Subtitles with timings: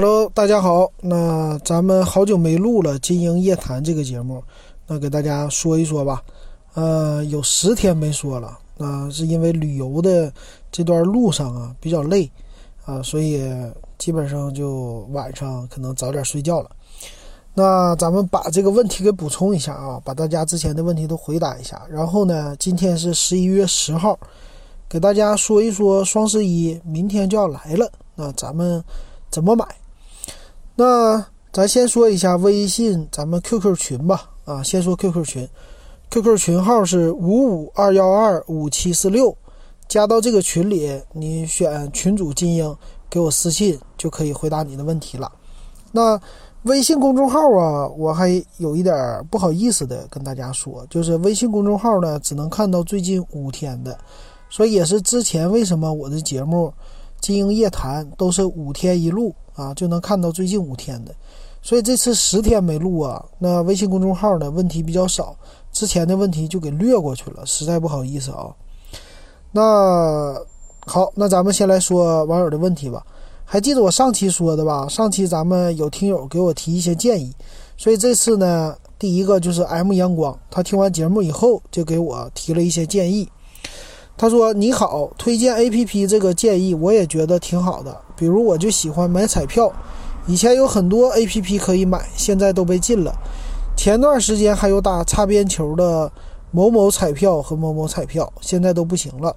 [0.00, 0.88] Hello，大家好。
[1.00, 4.40] 那咱们好久没录了《金鹰夜谈》这个节目，
[4.86, 6.22] 那给大家说一说吧。
[6.74, 10.32] 呃，有十天没说了，那是因为旅游的
[10.70, 12.30] 这段路上啊比较累
[12.84, 13.42] 啊，所以
[13.98, 16.70] 基本上就晚上可能早点睡觉了。
[17.52, 21.82] 那咱们把这个问题给补充一下啊，把大家之前的问题都回答一下。
[21.90, 24.16] 然后呢，今天是十一月十号，
[24.88, 28.80] 给大家说一说双十一明天就要来了，那咱们
[29.28, 29.66] 怎么买？
[30.78, 34.30] 那咱先说一下微信咱们 QQ 群吧。
[34.44, 35.48] 啊，先说 QQ 群
[36.08, 39.36] ，QQ 群号是五五二幺二五七四六，
[39.88, 42.76] 加到这个群里，你选群主金英，
[43.10, 45.32] 给我私信就可以回答你的问题了。
[45.90, 46.18] 那
[46.62, 48.94] 微信公众号啊，我还有一点
[49.28, 53.98] 不好意思的跟大家说，就是微信公众号呢只能看到最近五天的，
[54.48, 56.68] 所以也是之前为什么我的节目
[57.20, 61.12] 《金鹰夜谈》都是五天一录啊，就能看到最近五天的，
[61.60, 65.34] 所以这次十天没录啊，那微信公众号呢问题比较少，
[65.72, 68.54] 之前的问题就给略过去了，实在不好意思啊。
[69.50, 70.40] 那
[70.86, 73.04] 好，那咱们先来说网友的问题吧。
[73.44, 74.86] 还记得我上期说的吧？
[74.88, 77.34] 上期咱们有听友给我提一些建议，
[77.76, 83.28] 所以这次呢，第一个就是 M 阳光，他听完节目以后就给我提了一些建议。
[84.18, 87.96] 他说：“你好，推荐 APP 这个建议我也觉得挺好的。
[88.18, 89.72] 比如我就喜欢买彩票，
[90.26, 93.14] 以前有很多 APP 可以买，现在都被禁了。
[93.76, 96.10] 前段时间还有打擦边球的
[96.50, 99.34] 某某彩票和某某彩票，现在都不行了。”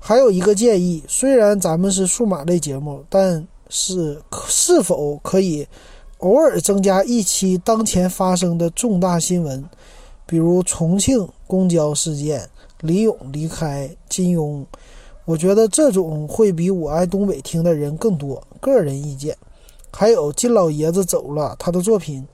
[0.00, 5.66] 还有一个建议，虽然咱们是数码类节目，但是是否可以
[6.18, 9.64] 偶尔增加一期当前发生的重大新闻，
[10.24, 12.48] 比如重庆公交事件、
[12.80, 14.64] 李咏离开金庸？
[15.28, 18.42] 我觉得这种会比我爱东北听的人更多。
[18.62, 19.36] 个人意见。
[19.92, 22.26] 还有金老爷子走了，他的作品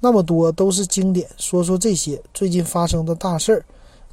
[0.00, 3.64] 那么多都是经典，说说这些最近发生的大事儿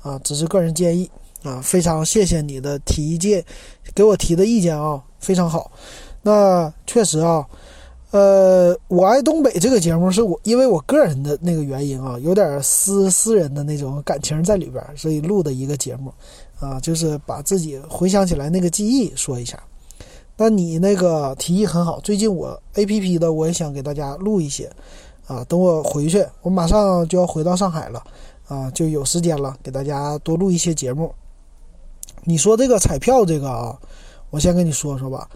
[0.01, 1.09] 啊，只是个人建议。
[1.43, 3.45] 啊，非常谢谢你的提建，
[3.93, 5.71] 给我提的意见啊，非常好。
[6.23, 7.45] 那确实啊，
[8.11, 16.11] 呃，我爱东北这个节目是我因为我个人的那个原因啊，有点私私人的那种感情在里边，所以录的一个节目
[16.59, 19.61] 啊，就是把自己回想起来那个记忆说一下。
[20.37, 24.69] 那你那个提议很好，最近我 A P P 的我也想给大家录一些
[25.27, 28.03] 啊，等我回去，我马上就要回到上海了
[28.47, 31.13] 啊，就有时间了，给大家多录一些节目。
[32.25, 33.77] 你说这个彩票这个啊，
[34.29, 35.29] 我先跟你说说吧。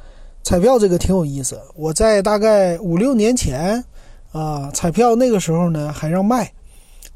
[0.44, 1.62] 彩票这个挺有意思。
[1.76, 3.84] 我在大概五六年前
[4.32, 6.52] 啊，彩票那个时候呢还让卖，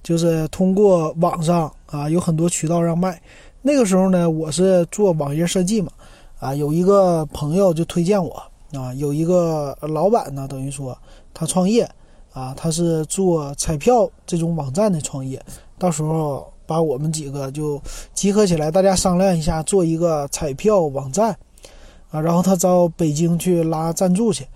[0.03, 3.21] 就是通过网上啊有很多渠道让卖。
[3.63, 5.91] 那个时候呢，我是做网页设计嘛，
[6.39, 8.43] 啊有一个朋友就推荐我
[8.73, 10.95] 啊，有一个老板呢，等于说
[11.33, 11.89] 他创业
[12.33, 15.43] 啊，他是做彩票这种网站的创业，
[15.79, 16.47] 到时候。
[16.65, 17.79] 把我们几个就
[18.13, 21.37] 集合起来，大家商量一下，做一个彩票网站，
[22.09, 24.47] 啊，然后他找北京去拉赞助去。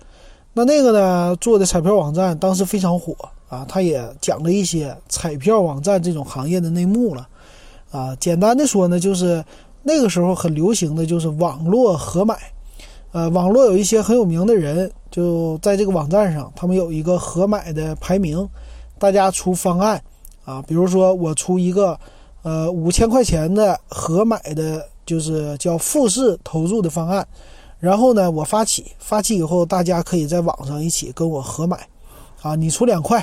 [0.54, 3.14] 那那个呢，做的彩票网站当时非常火
[3.50, 7.28] 啊，他也讲了一些彩票网站这种行业的内幕了，
[7.90, 9.44] 啊，简单的说呢，就是
[9.82, 12.36] 那个时候很流行的就是网络合买，
[13.12, 18.48] 呃，网络有一些很有名的人就在这个网站上，他们有一个合买的排名，
[18.98, 20.02] 大家出方案。
[20.44, 22.00] 啊，比如说我出一个，
[22.42, 27.28] 呃，五千块钱的合买的，就是叫复式投入的方案，
[27.78, 31.86] 然后呢，我发起，发起以后，大家可以在网上一起跟我合买，
[32.40, 33.20] 啊，你出两块，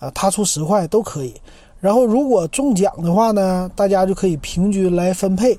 [0.00, 1.32] 啊，他出十块都可以。
[1.84, 5.54] 然后如果中奖的话呢，大家就可以平均来分配，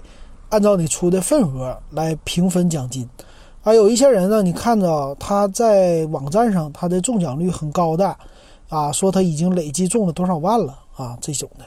[0.49, 3.07] 按照你出的份额来平分奖金。
[3.61, 8.17] 啊，有一些人呢，你看着他在网站上他的中奖率很高的，
[8.69, 10.75] 啊，说他已经累计中了多少万了。
[10.95, 11.65] 啊，这种的，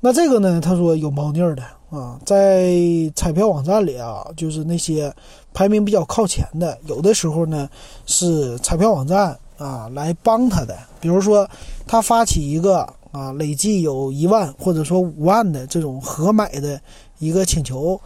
[0.00, 0.58] 那这个呢？
[0.58, 2.72] 他说有猫腻的啊，在
[3.14, 5.14] 彩票网站里啊，就是那些
[5.52, 7.68] 排名比较靠前的，有的时候呢
[8.06, 10.74] 是彩票网站啊来帮他的。
[10.98, 11.46] 比如说
[11.86, 16.78] 他发起一个啊，累计有一万或者说五万的这种合买的
[17.18, 17.98] 一个请求，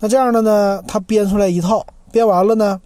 [0.00, 2.80] 那这样的呢，他编出来一套，编完了呢，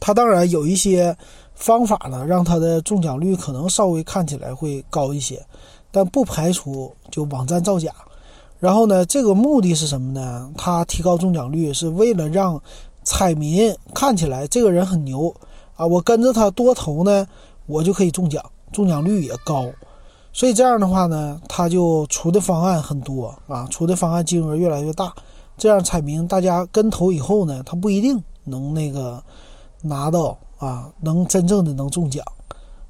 [0.00, 1.14] 他当然有一些
[1.54, 5.44] 方法呢，让他的中奖率可能稍微看起来会高一些。
[5.90, 7.92] 但不排除就网站造假，
[8.58, 10.50] 然后呢，这个目的是什么呢？
[10.56, 12.58] 他提高中奖率是为了让
[13.04, 15.34] 彩民看起来这个人很牛
[15.76, 17.26] 啊，我跟着他多投呢，
[17.66, 18.42] 我就可以中奖，
[18.72, 19.66] 中奖率也高。
[20.32, 25.12] 所以这样的话呢，他就出的方案很多啊，出的方案金额越来越大，
[25.58, 29.22] 这样彩民大家跟投以后呢，他不一定能那个
[29.82, 32.24] 拿到啊，能真正的能中奖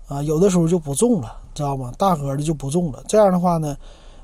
[0.06, 1.93] 啊，有的时候就不中了，知道吗？
[1.99, 3.03] 大额的就不中了。
[3.09, 3.77] 这样的话呢，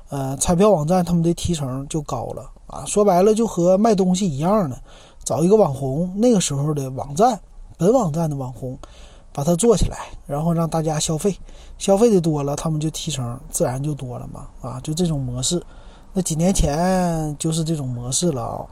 [0.09, 2.85] 呃，彩票网站他们的提成就高了啊。
[2.85, 4.79] 说白了，就和卖东西一样的，
[5.25, 7.39] 找一个网红，那个时候的网站，
[7.77, 8.77] 本网站的网红，
[9.31, 11.35] 把它做起来，然后让大家消费，
[11.77, 14.47] 消费的多了，他们就提成自然就多了嘛。
[14.61, 15.61] 啊，就这种模式。
[16.11, 18.67] 那几年前就是这种模式了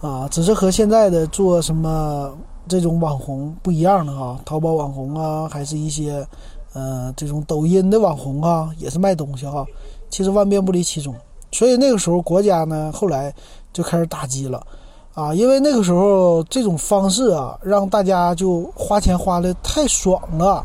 [0.00, 2.32] 啊，啊，只是和现在的做什么
[2.68, 6.26] 这种网红不一样的哈，淘宝网红啊，还是一些，
[6.72, 9.66] 呃，这种抖音的网红啊，也是卖东西哈，
[10.08, 11.14] 其实万变不离其宗。
[11.50, 13.34] 所以那个时候国家呢，后来
[13.72, 14.64] 就开始打击了，
[15.14, 20.64] 啊，因为那个时候这种方式啊，让大家就花钱花的太爽了，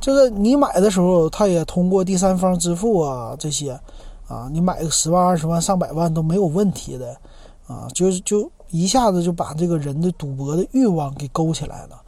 [0.00, 3.78] 这个你买的时候，他也通过第三方支付啊这些。
[4.28, 7.16] 啊，你买个十万、二十万、上百万都没有问题的，
[7.66, 11.98] 啊，就就一下子就把这个人的赌博的欲望给勾起来了。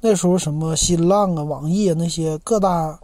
[0.00, 2.98] 那时候什么新浪啊、网易啊那些各大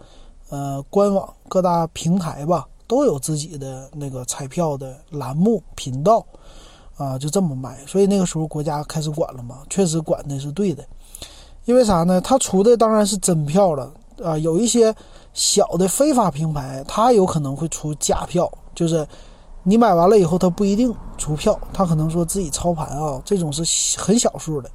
[0.48, 6.26] 呃官网、各大平台吧，都有自己的那个彩票的栏目频道，
[6.96, 7.78] 啊，就这么卖。
[7.86, 10.84] 所以那个时候国家开始管了嘛，确实管的是对的。
[11.64, 12.20] 因为啥呢？
[12.20, 13.90] 他出的当然是真票了
[14.22, 14.94] 啊，有一些
[15.32, 18.50] 小的非法平台，他有可能会出假票。
[18.74, 19.06] 就是
[19.62, 24.70] 你买完了以后，他不一定出票，他可能说自己操盘啊，这种是很小数的。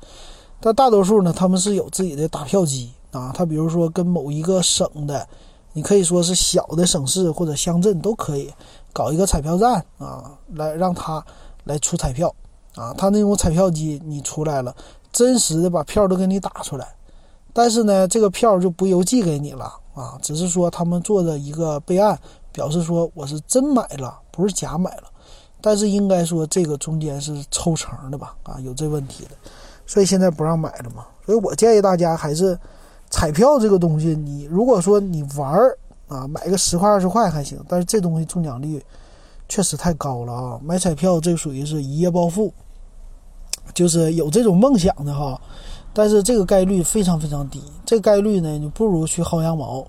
[0.60, 3.31] 但大多数呢，他们是有自己的打票机啊。
[3.36, 5.27] 他比如说跟某一个省的，
[5.74, 8.51] 你可以说是小的省市或者乡镇都可以
[8.92, 11.24] 搞一个彩票站啊，来让他
[11.69, 12.33] 来出彩票
[12.75, 12.94] 啊。
[12.98, 14.75] 他那种彩票机你出来了，
[15.13, 16.86] 真实的把票都给你打出来，
[17.54, 22.19] 但是呢，这个票就不邮寄给你了啊，只是说他们做的一个备案。
[22.51, 25.04] 表示说我是真买了，不是假买了，
[25.62, 28.36] 但是应该说这个中间是抽成的吧？
[28.42, 29.30] 啊，有这问题的，
[29.86, 31.06] 所以现在不让买了嘛。
[31.24, 32.60] 所以我建议大家还是
[33.12, 35.77] 彩票这个东西，你如果说你玩儿
[36.07, 38.83] 啊，买个十块二十块还行，但是这东西中奖率
[39.50, 40.60] 确实太高了啊！
[40.63, 42.54] 买彩票这属于是一夜暴富，
[43.74, 45.42] 就是有这种梦想的哈，
[45.92, 49.86] 但是这个概率非常非常低，这概率呢，你不如去薅羊毛。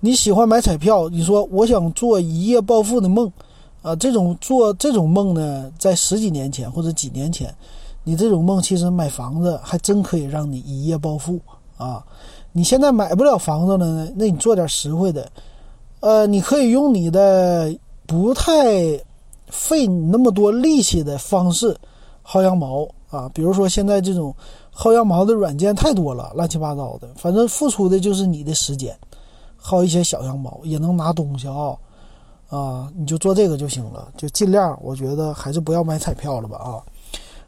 [0.00, 1.08] 你喜欢买彩票？
[1.08, 3.32] 你说我想做一夜暴富的梦，
[3.80, 7.54] 啊，这种做这种梦呢，在十几年前或者几年前，
[8.02, 11.40] 你这种梦其实买房子还真可以让你一夜暴富
[11.78, 12.04] 啊！
[12.52, 15.30] 你现在买不了房子了呢，那你做点实惠的，
[16.00, 17.74] 呃，你可以用你的
[18.06, 18.98] 不太
[19.48, 21.76] 费你那么多力气的方式
[22.26, 24.34] 薅羊毛啊，比如说现在这种
[24.74, 28.96] 薅羊毛的软件太多了，乱七八糟的，反正付出的就是你的时间。
[29.62, 31.72] 薅一些小羊毛也能拿东西啊，
[32.50, 36.82] 啊，你就做这个就行了，就尽量，我觉得还是不要买彩票了吧啊。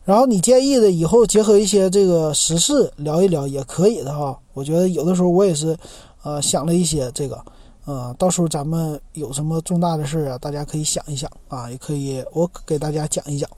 [0.02, 4.38] 然后你建议的以后结合一些这个时事聊一聊也可以的哈。
[4.54, 5.76] 我觉得有的时候我也是，
[6.22, 7.44] 呃，想了一些这个，
[7.86, 13.48] 呃，到时候咱们有什么重大的事啊，大家可以想一想啊，也可以我给大家讲一讲。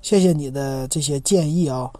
[0.00, 1.90] 谢谢你的这些建议啊，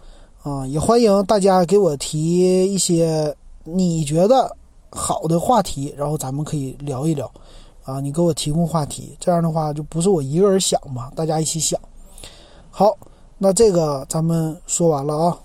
[0.41, 4.57] 啊，也欢迎大家给我提一些你觉得。
[4.97, 7.29] 好的话题，然后咱们可以聊一聊，
[7.83, 11.77] 啊，你给我提供话题，这样的话就不是我一个人想嘛，大家一起想。
[12.71, 12.97] 好，
[13.37, 15.37] 那这个咱们说完了啊。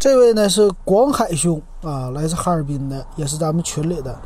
[0.00, 4.20] 这位呢是广海兄啊，来自哈尔滨的，也是咱们群里的。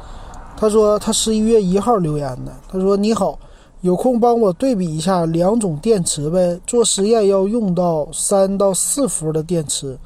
[0.62, 3.36] 他说他十一月一号留言的，他说你好，
[3.80, 9.98] 有空帮我对比一下两种电池呗，做实验要用到三到四伏的电池，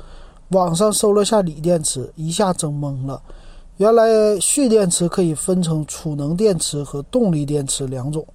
[0.49, 3.21] 网上搜了下锂电池，一下整懵了。
[3.77, 8.27] 原来蓄电池可以分成储能电池和动力电池两种，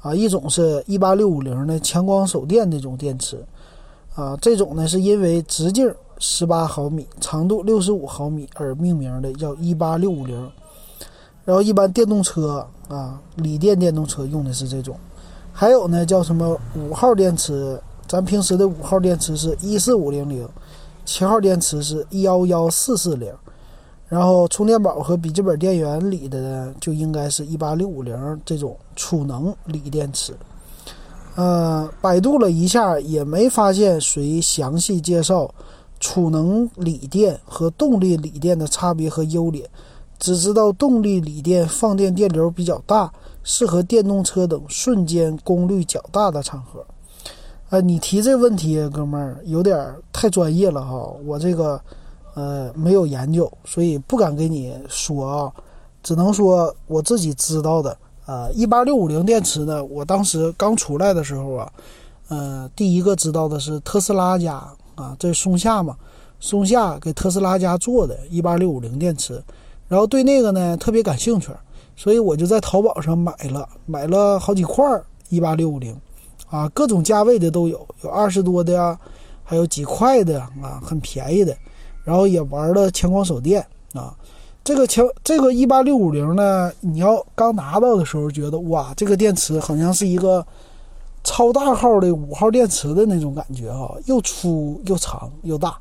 [0.00, 3.40] 啊，一种是一八六五零的强光手电那种电池，
[4.16, 5.88] 啊，这种呢是因为直径
[6.18, 10.50] 十八毫米、长度六十五毫米而命名的，叫一八六五零。
[11.44, 14.96] 然后一般电动车啊，锂电电动车用的是这种。
[15.52, 17.80] 还有呢，叫什么五号电池？
[18.06, 20.48] 咱平时的五号电池是一四五零零，
[21.04, 23.32] 七号电池是幺幺四四零。
[24.08, 30.34] 然后充电宝和笔记本电源里的呢，就应该是一八六五零这种储能锂电池。
[31.34, 35.50] 呃，百度了一下，也没发现谁详细介绍
[35.98, 39.66] 储能锂电和动力锂电的差别和优劣，
[40.22, 43.12] 只知道动力锂电放电电流比较大，
[43.42, 46.86] 适合电动车等瞬间功率较大的场合。
[47.70, 51.80] 呃，你提这问题，哥们儿有点太专业了哈，我这个。
[52.34, 55.52] 呃，没有研究，所以不敢给你说啊，
[56.02, 57.94] 只能说我自己知道的。
[58.24, 61.70] 呃，一八六五零电池呢，我当时刚出来的时候啊，
[62.28, 65.94] 呃，第一个知道的是特斯拉家啊，这松下嘛，
[66.40, 69.42] 松下给特斯拉家做的18650电池，
[69.88, 71.50] 然后对那个呢特别感兴趣，
[71.96, 74.84] 所以我就在淘宝上买了，买了好几块
[75.30, 75.94] 18650，
[76.48, 78.98] 啊，各种价位的都有，有二十多的呀，
[79.44, 81.56] 还有几块的啊，很便宜的，
[82.04, 84.16] 然后也玩了强光手电啊。
[84.64, 90.46] 这个强这个18650呢，你要刚拿到的时候觉得哇，这个电池好像是一个。
[91.24, 95.78] 超大号的五号电池的那种感觉哈，又粗又长又大。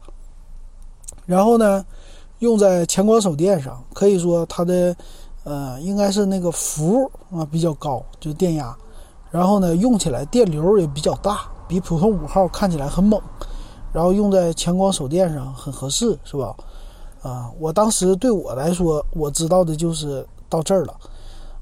[1.25, 1.84] 然后呢，
[2.41, 4.95] 用在强光手电上，可以说它的
[5.43, 8.75] 呃应该是那个伏啊比较高，就电压。
[9.29, 13.21] 然后呢，用起来电流也比较大，比普通五号看起来很猛。
[13.93, 16.55] 然后用在强光手电上很合适，是吧？
[17.21, 20.93] 啊，我当时对我来说，我知道的就是到这儿了。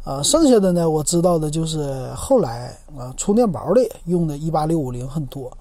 [0.06, 5.52] 啊，剩下的呢，我知道的就是后来啊，充电宝里用的18650很多，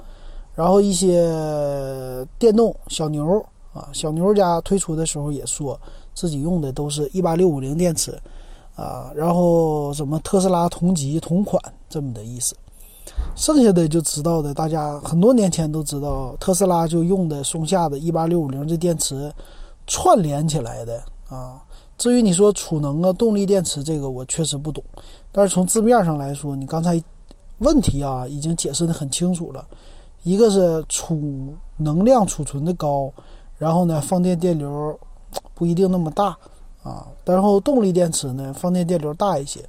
[0.55, 5.79] 然后一些电动小牛啊，小牛家推出的时候也说
[6.15, 8.19] 自己用的都是一八六五零电池
[8.75, 12.57] 啊，然后什么特斯拉同级同款这么的意思，
[13.37, 19.33] 剩下的就知道的，大家很多年前都知道，特斯拉就用的松下的一八六五零这电池
[19.87, 21.63] 串联起来的啊。
[21.97, 24.83] 至于你说储能啊、动力电池这个，我确实不懂。
[25.33, 27.03] 但是从字面上来说，你刚才
[27.59, 29.67] 问题啊已经解释的很清楚了。
[30.23, 33.13] 一个是储能量储存的高，
[33.59, 34.99] 然后呢放电电流
[35.55, 36.37] 不一定那么大
[36.83, 37.07] 啊。
[37.27, 39.61] 然后动力电池呢放电电流大一些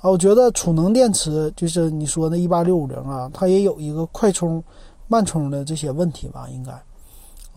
[0.00, 0.08] 啊。
[0.08, 4.64] 我觉得储能电池就是你说的一八六五零啊，它也有一个快充、
[5.08, 6.48] 慢充的这些问题吧？
[6.48, 6.72] 应该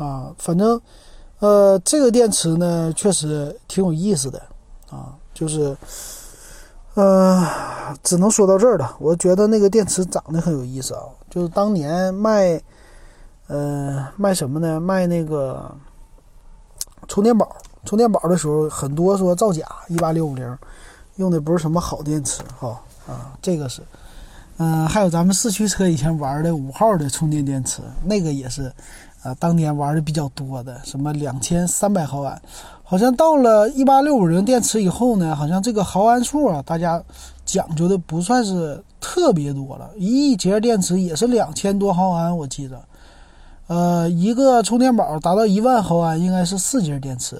[0.03, 0.81] 啊，反正。
[1.41, 4.41] 呃，这个电池呢，确实挺有意思的
[4.89, 5.73] 啊，就是，
[6.95, 7.47] 呃，
[8.03, 8.93] 只能说到这儿了。
[8.99, 12.61] 我觉得那个电池长得很有意思啊，就是当年卖，
[13.49, 14.79] 呃，卖什么呢？
[14.79, 15.69] 卖那个
[17.07, 17.53] 充电宝，
[17.83, 20.57] 充电宝的时候，很多说造假，一八六五零
[21.17, 23.81] 用的不是什么好电池哈啊，这个是，
[24.57, 28.71] 嗯，还有咱们四驱车以前玩的五号的充电电池，那个也是。
[29.21, 32.41] 啊，当年玩的比较多的，什么两千三百毫安，
[32.85, 37.03] 好像到了一八六五零电池以后呢，好像这个毫安数啊，大家
[37.43, 39.89] 讲究的不算是特别多了。
[39.97, 42.81] 一节电池也是两千多毫安，我记得，
[43.69, 47.39] 呃，一个充电宝达到一万毫安，应该是四节电池，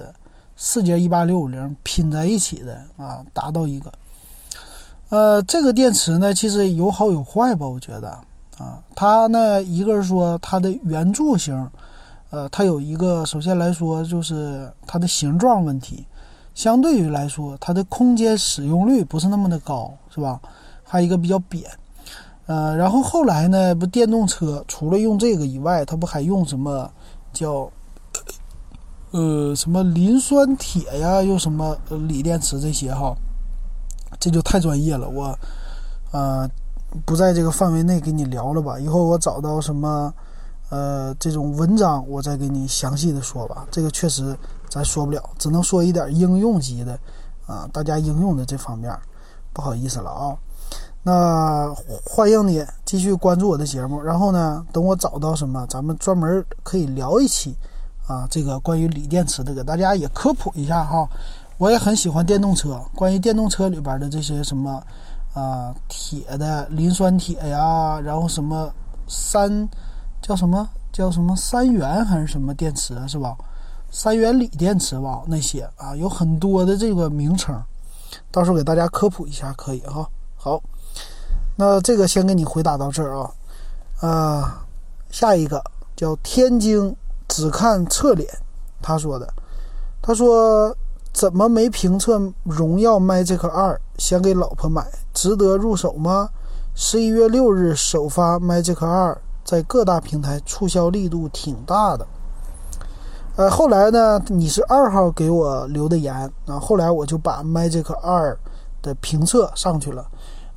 [0.56, 3.92] 四节一八六五零拼在一起的啊，达到一个。
[5.08, 8.08] 呃，这个电池呢，其实有好有坏吧，我觉得。
[8.58, 11.68] 啊，它呢，一个是说它的圆柱形，
[12.30, 16.06] 呃，它有一个，首先来说就是它的形状问题，
[16.54, 20.40] 相对于来说，它的空间使用率不是那么的高，是吧？
[20.84, 21.68] 还有一个比较扁，
[22.50, 26.90] 呃，然后后来呢，不电动车除了用这个以外，它不还用什么
[27.32, 27.70] 叫，
[29.12, 31.76] 呃，什么磷酸铁呀，又什么
[32.08, 33.14] 锂电池这些哈，
[34.18, 35.38] 这就太专业了，我，
[36.10, 36.50] 呃。
[37.06, 40.12] 不在这个范围内给你聊了吧，以后我找到什么，
[40.70, 43.64] 呃，这种文章，我再给你详细的说吧。
[43.70, 44.36] 这个确实
[44.68, 46.98] 咱说不了，只能说一点应用级的，
[47.46, 48.92] 啊，大家应用的这方面，
[49.52, 50.36] 不好意思了啊。
[51.02, 57.56] 那欢迎你继续关注我的节目，然后呢，等我找到什么，咱们专门可以聊一期，
[58.06, 61.08] 啊，这个关于锂电池的，给大家也科普一下哈。
[61.58, 64.82] 我也很喜欢电动车，关于电动车里边的这些什么。
[65.32, 68.68] 啊，铁的磷酸铁呀，然后什么
[69.06, 69.68] 三
[70.20, 73.36] 叫什么叫什么三元还是什么电池是吧？
[73.92, 77.62] 三元锂电池吧，那些啊有很多的这个名称，
[78.32, 80.04] 到时候给大家科普一下可以哈。
[80.34, 80.60] 好，
[81.60, 83.30] 那这个先给你回答到这儿啊。
[84.00, 84.64] 啊，
[85.10, 85.62] 下一个
[85.94, 86.96] 叫天津
[87.28, 88.26] 只看侧脸，
[88.80, 89.28] 他说的，
[90.00, 90.74] 他说。
[91.12, 93.78] 怎么没评测荣耀 Magic 二？
[93.98, 96.28] 想给老婆买，值得入手吗？
[96.76, 102.06] 十一月六日首发 Magic 二，在各大平台促销力度挺大的。
[103.34, 106.14] 呃，后来呢，你是二号给我留的言
[106.46, 108.38] 啊，后来我就把 Magic 二
[108.80, 110.06] 的评测上去了。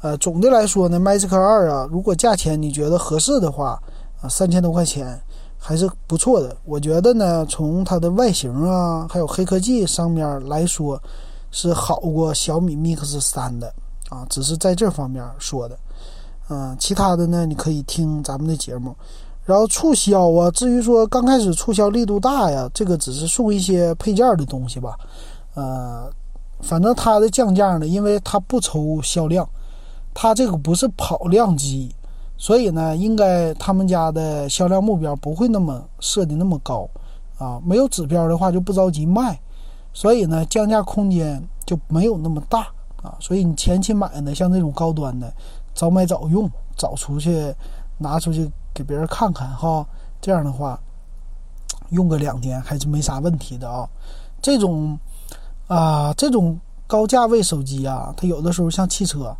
[0.03, 3.81] 呃，总的来说呢，Magic 二啊，如果价钱你觉得合适的话，
[4.21, 5.19] 啊，三千多块钱。
[5.65, 11.01] 还是不错的，我觉得呢，从它的外形啊，还有黑科技上面来说，
[11.51, 13.73] 是好过小米 Mix 三的
[14.09, 15.77] 啊，只是在这方面说的，
[16.49, 18.93] 嗯，其他的呢，你可以听咱们的节目。
[19.45, 24.97] 然后促销啊，至于说刚开始促销力度大呀，这个只是送一些配件的东西吧，
[25.53, 26.11] 呃，
[26.59, 29.47] 反正它的降价呢，因为它不愁销量，
[30.13, 31.93] 它这个不是跑量机。
[32.35, 36.89] 所以呢，应该他们家的销量目标不会那么设的那么高，
[37.37, 39.39] 啊，没有指标的话就不着急卖，
[39.93, 42.67] 所以呢，降价空间就没有那么大
[43.01, 43.15] 啊。
[43.19, 45.31] 所以你前期买呢，像这种高端的，
[45.73, 47.53] 早买早用，早出去
[47.97, 49.85] 拿出去给别人看看哈，
[50.19, 50.77] 这样的话
[51.91, 53.87] 用个两天还是没啥问题的啊。
[54.41, 54.99] 这种
[55.67, 59.33] 啊，这种高价位手机啊，它有的时候像汽车，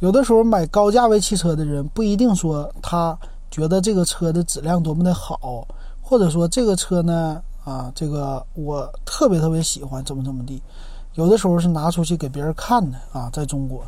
[0.00, 3.18] 有的时候买高价位汽车的人不一定说他
[3.50, 5.66] 觉得这个车的质量多么的好。
[6.02, 10.60] 或者说这个车呢，啊，这个我特别特别喜欢，怎么怎么地，
[11.14, 13.84] 有的时候是拿出去给别人看的啊，在中国，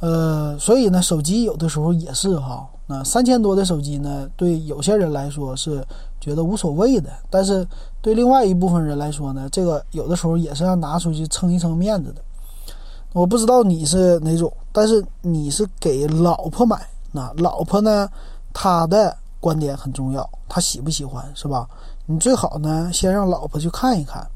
[0.00, 5.86] 呃，所以呢，手机有的时候也是哈，那三千多的手机呢，对有些人来说是
[6.20, 7.64] 觉得无所谓的，但是
[8.00, 12.20] 对另外一部分人来说呢，这个有的时候也是要拿出去撑一撑面子的。
[13.16, 18.06] 我不知道你是哪种，但是你是给老婆买，那老婆呢，
[18.52, 19.16] 她的。
[19.38, 21.68] 观点很重要，他喜不喜欢是吧？
[22.06, 24.26] 你最好呢，先让老婆去看一看，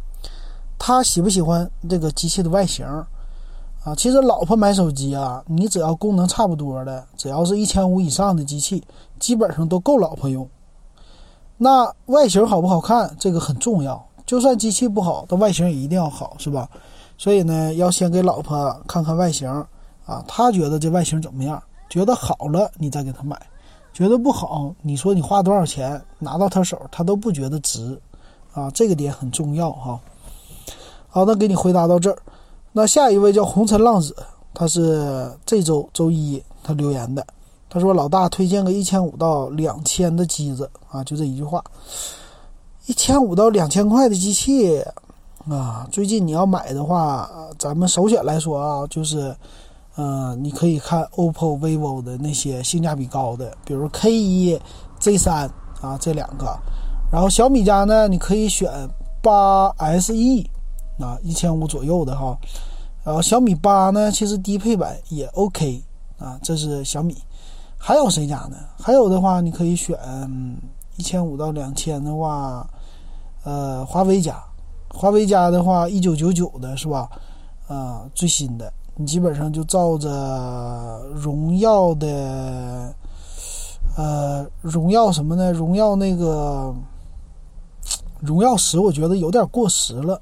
[0.79, 2.87] 他喜不喜欢这个机器的外形
[3.83, 3.93] 啊？
[3.97, 8.85] 其实老婆买手机啊，你只要功能差不多的，只要是一千五以上的机器，
[9.19, 10.49] 基本上都够老婆用。
[11.57, 14.07] 那外形好不好看，这个很重要。
[14.25, 16.69] 就算机器不好，但外形也一定要好，是吧？
[17.21, 19.47] 所以呢，要先给老婆看看外形
[20.07, 21.63] 啊，她觉得这外形怎么样？
[21.91, 23.39] 觉得好了，你再给她买。
[23.93, 28.01] 觉得不好，你说你花多少钱拿到他手，他都不觉得值，
[28.55, 30.01] 啊，这个点很重要哈。
[31.09, 32.17] 好，那给你回答到这儿。
[32.73, 34.17] 那下一位叫红尘浪子，
[34.55, 37.27] 他是这周周一他留言的，
[37.69, 41.63] 他说：“老大推荐个一千五到两千的机子啊，就这一句话。
[42.87, 44.83] 一千五到两千块的机器
[45.49, 49.35] 啊，最近你要买的话，咱们首选来说啊，就是。”
[49.97, 54.59] 嗯，你可以看 OPPO、vivo 的那些性价比高的，比如 K 一、
[55.01, 55.51] Z 三
[55.83, 56.57] 啊这两个。
[57.13, 58.71] 然后小米家呢，你可以选
[59.21, 59.69] 八
[60.01, 60.15] SE
[61.01, 62.39] 啊，一千五左右的哈。
[63.03, 65.83] 然后小米八呢，其实低配版也 OK
[66.19, 67.19] 啊，这是小米。
[67.77, 68.57] 还有谁家呢？
[68.81, 69.99] 还有的话，你可以选
[70.97, 72.67] 一千五到两千的话，
[73.43, 74.43] 呃，华为家，
[74.93, 77.09] 华为家的话一九九九的是吧？
[77.69, 78.73] 啊，最新的。
[78.97, 82.95] 你基本上就照着荣耀的，
[83.97, 85.53] 呃，荣耀什么呢？
[85.53, 86.75] 荣耀那个
[88.19, 90.21] 荣耀十，我觉得有点过时了。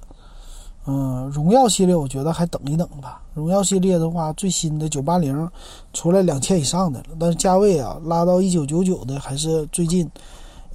[0.87, 3.21] 嗯，荣耀系列我觉得还等一等吧。
[3.35, 5.51] 荣耀系列的话，最新的九八零
[5.93, 10.09] 出来两千以上的了，但是价位啊拉到一九九九的，还是最近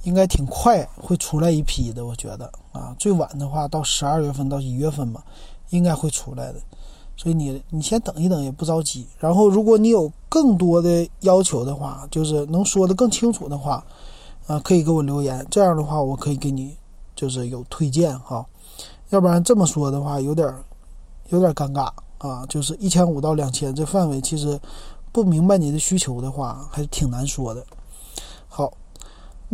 [0.04, 2.06] 应该挺快会出来一批的。
[2.06, 5.24] 我觉得啊，最晚的话到十二月份到一月份吧，
[5.70, 6.60] 应该会出来的。
[7.16, 13.84] 所以你你先等一等也不着急，然后如果你有更多的要求的话，就是能说的更清楚的话，
[14.48, 16.76] 啊，可以给我留言，这样的话我可以给你
[17.14, 18.44] 就是有推荐哈，
[19.10, 20.52] 要不然这么说的话有点
[21.28, 21.88] 有点尴尬
[22.18, 24.60] 啊，就是一千五到两千这范围，其实
[25.12, 27.64] 不明白你的需求的话还是挺难说的。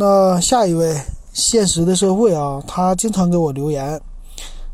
[0.01, 0.99] 那下一位
[1.31, 4.01] 现实的社会啊，他经常给我留言，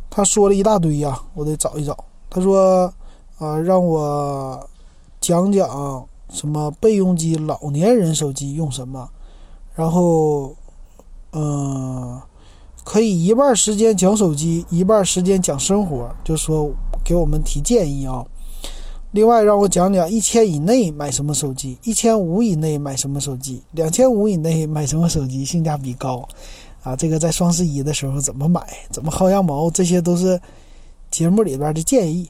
[0.09, 1.99] 他说了一大堆呀，我得找一找。
[2.31, 2.85] 他说
[3.39, 4.69] ：“啊，让我
[5.21, 9.09] 讲讲什么备用机，老年人手机用什么，
[9.75, 10.55] 然后，
[11.33, 12.21] 嗯，
[12.85, 16.71] 可以一半时间讲手机，一半时间讲生活，就说
[17.05, 18.25] 给我们提建议啊。
[19.16, 26.29] 另外，让我讲讲一千以内买什么手机，一千五以内买什么手机，两千五以内买什么手机性价比高，
[26.83, 30.38] 啊，这个在双十一的时候怎么买，怎么薅羊毛，这些都是。”
[31.09, 32.29] 节目里边的建议，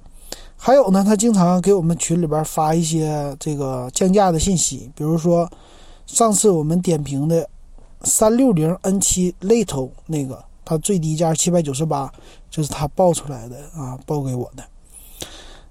[0.54, 5.50] 还有呢，他经常给我们群里边发一些这个降价的信息，比如说
[6.06, 7.48] 上次我们点评的
[8.02, 12.12] 三六零 N 七 Lite 那个，它最低价七百九十八，
[12.50, 14.62] 就是他报出来的啊，报给我的。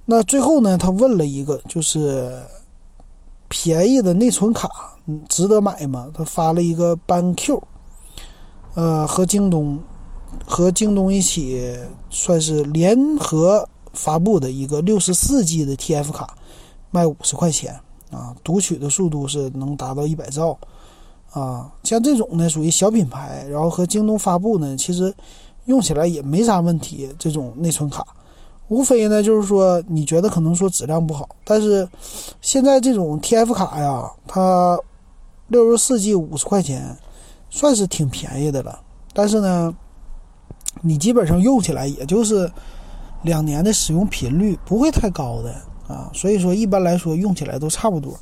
[0.06, 2.42] 那最后呢，他问了一个，就是
[3.48, 4.70] 便宜的内存卡，
[5.28, 6.10] 值得买吗？
[6.14, 7.62] 他发了一个班 Q，
[8.76, 9.80] 呃，和京东。
[10.46, 11.74] 和京东一起
[12.10, 16.36] 算是联合发布的一个六十四 G 的 TF 卡，
[16.92, 17.80] 卖五十块钱
[18.12, 20.60] 啊，读取的速度是能达到一百兆
[21.32, 21.72] 啊。
[21.84, 25.16] 像这种呢，属于小品牌，然后和京东发布呢，其实
[25.66, 27.10] 用起来也没啥问题。
[27.18, 28.06] 这种内存卡，
[28.68, 31.88] 无非呢就是说你觉得可能说质量不好，但是
[32.42, 34.78] 现在这种 TF 卡呀，它
[35.48, 36.98] 六十四 G 五十块钱，
[37.50, 38.80] 算是挺便宜的了。
[39.14, 39.76] 但是呢。
[40.82, 42.52] 你基本上用起来也就是
[43.24, 45.50] 两年的使用频率，不会太高的
[45.88, 48.14] 啊，所以说一般来说用起来都差不多。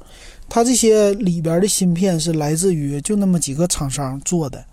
[0.47, 4.63] 它这些里边的芯片是来自于就那么几个厂商做的，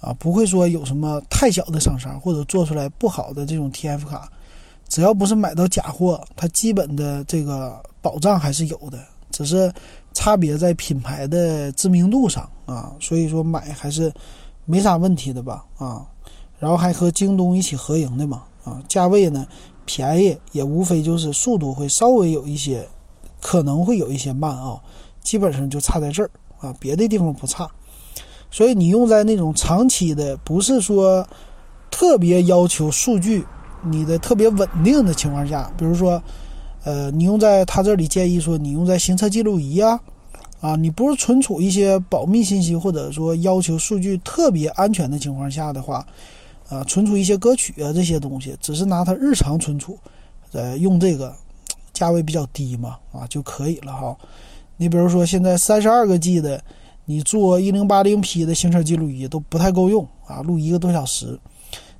[0.00, 4.26] 啊，不会说有什么太小的厂商或者做出来不好的这种 TF 卡，
[4.90, 8.98] 只要不是买到假货，它基本的这个保障还是有的，
[9.30, 9.72] 只是
[10.12, 14.12] 差别在品牌的知名度上啊，所以说买还是
[14.64, 16.04] 没啥问题的吧啊，
[16.58, 19.46] 然后还和京东一起合营的嘛啊，价位呢
[19.86, 22.88] 便宜，也无非就是速度会稍微有一些，
[23.40, 24.80] 可能会有一些慢啊，
[25.22, 27.70] 基本上就差在这儿啊，别的地方不差。
[28.50, 31.24] 所以你用在那种长期的，不是说
[31.92, 33.46] 特别要求数据
[33.82, 36.22] 你的特别稳定的情况下，比如说，
[36.84, 40.00] 呃，你用在他这里建议说你用在行车记录仪啊，
[40.60, 46.06] 啊，你不是存储一些保密信息或者说要求数据特别安全的情况下的话，
[46.68, 49.98] 啊，存储一些歌曲啊这些东西，只是拿它日常存储，
[50.52, 51.34] 呃，用这个
[51.92, 54.16] 价位比较低嘛，啊就可以了哈。
[54.76, 56.62] 你比如说现在三十二个 G 的。
[57.06, 61.36] 你做一零八零 P 的行车记录仪都不太够用啊，录一个多小时。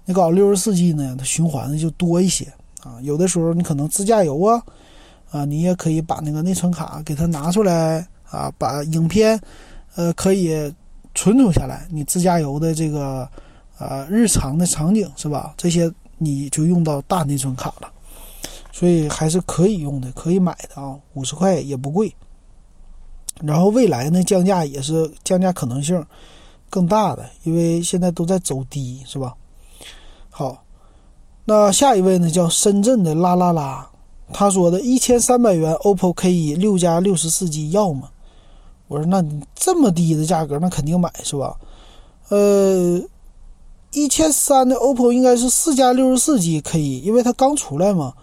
[0.04, 2.46] 你搞六十四 G 呢，它循环的就多一些
[2.82, 2.98] 啊。
[3.02, 4.62] 有的时候你可能自驾游啊，
[5.30, 9.40] 啊，你也可以把那个内存卡给它拿出来啊，把影片
[9.94, 10.72] 呃可以
[11.14, 11.86] 存储下来。
[11.90, 13.28] 你自驾游的这个
[13.78, 15.54] 呃日常的场景是吧？
[15.56, 17.92] 这些你就用到大内存卡了，
[18.72, 22.12] 所以还是可以用的，可以买的啊，五十块也不贵。
[23.42, 26.04] 然后未来呢，降价也是降价可能性
[26.68, 29.34] 更大的，因为现在都在走低，是吧？
[30.40, 30.64] 好，
[31.44, 33.90] 那下一位呢，叫深圳的啦啦啦，
[34.32, 38.08] 他说的一千三百元 OPPO K1 六加六十四 G 要吗？
[38.88, 41.58] 我说那你这么低的价格，那肯定买是吧？
[42.30, 43.02] 呃，
[43.92, 48.14] 一千三的 OPPO 应该是四加六十四 G 可以，因为它刚出来嘛。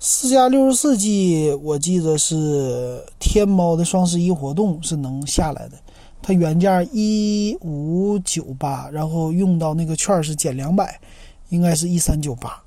[0.00, 5.78] 四加六十四 G，我记得是天猫的双十一活动是能下来的，
[6.20, 11.00] 它原价一五九八，然后用到那个券是减两百，
[11.50, 12.60] 应该是一三九八，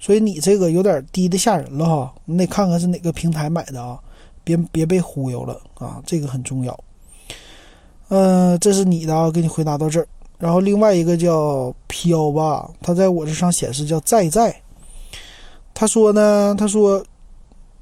[0.00, 3.98] 所以你这个有点低的吓人了哈，你得看看是哪个平台买的啊，
[4.42, 6.78] 别别被忽悠了啊，这个很重要。
[8.08, 10.06] 嗯，这是你的啊，给你回答到这儿，
[10.38, 14.54] 然后另外一个叫飘吧，它在我这上显示叫在在。
[15.74, 17.02] 他说呢，他说，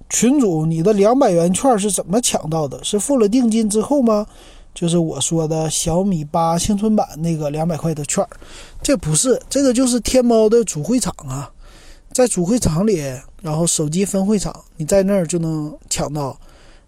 [0.09, 2.83] 群主，你的两百元券是怎么抢到的？
[2.85, 4.27] 是付了定金之后吗？
[4.75, 8.29] 就是我说的小米八青春版那个两百块的券儿，
[8.83, 11.51] 这不是，这个就是天猫的主会场啊，
[12.13, 13.03] 在主会场里，
[13.43, 16.39] 然后手机分会场，你在那儿就能抢到，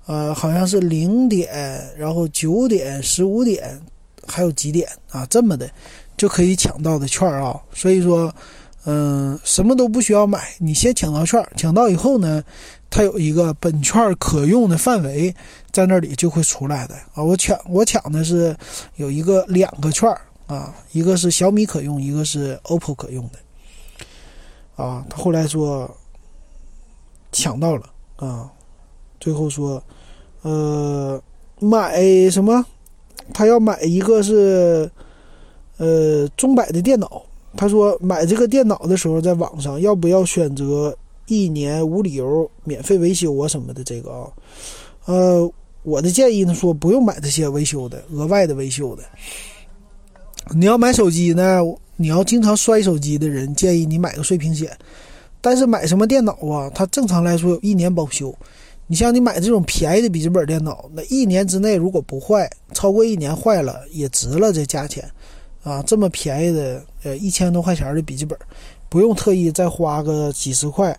[0.07, 3.81] 呃，好像是零点，然后九点、十五点，
[4.27, 5.71] 还有几点啊，这么的
[6.16, 8.33] 就可以抢到的券儿啊，所以说。
[8.85, 12.42] 嗯，什么都不需要买，你先抢到券儿，抢到以后呢，
[12.94, 15.35] 它有一个本券可用的范围，
[15.70, 17.24] 在那里就会出来的啊。
[17.24, 18.55] 我抢我抢的是
[18.96, 20.14] 有一个两个券
[20.46, 25.02] 啊，一个是小米可用，一个是 OPPO 可用的啊。
[25.09, 25.90] 他后来说
[27.33, 27.83] 抢到了
[28.16, 28.52] 啊，
[29.18, 29.83] 最后说
[30.42, 31.18] 呃
[31.59, 31.98] 买
[32.31, 32.62] 什么？
[33.33, 34.90] 他要买一个是
[35.78, 37.22] 呃中百的电脑。
[37.57, 40.94] 他说买这个电脑的时候，在网上要不要选择
[41.27, 43.85] 一年无理由免费维修啊什么的？
[43.85, 44.29] 这个啊，
[45.07, 49.03] 呃，我的建议呢，说不用买这些维修的，额外的维修的。
[50.55, 51.61] 你要买手机呢，
[51.97, 54.71] 你要经常摔手机的人，建议你买个碎屏险。
[55.41, 56.71] 但是买什么电脑啊？
[56.75, 58.35] 它正常来说有一年保修。
[58.87, 65.09] 你像你买这种便宜的笔记本电脑，那一年之内如果不坏，超过一年坏了也值了这价钱。
[65.63, 68.37] 啊，这么便宜的，呃，一千多块钱的笔记本，
[68.92, 70.94] 不用特意再花个几十块，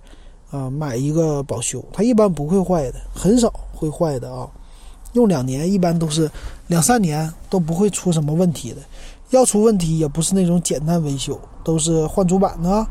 [0.50, 4.50] 啊，买一个保修，它一般不会坏的，很少会坏的啊。
[5.12, 6.28] 用两年，一般都是
[6.66, 8.78] 两三年都不会出什么问题的。
[9.30, 12.84] 要出问题，也不是那种简单维修，都是换主板呢，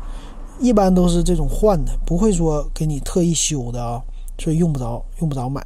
[0.57, 4.01] 一般都是这种换的，不会说给你特意修的啊，
[4.37, 5.61] 所以用不着，用不着买。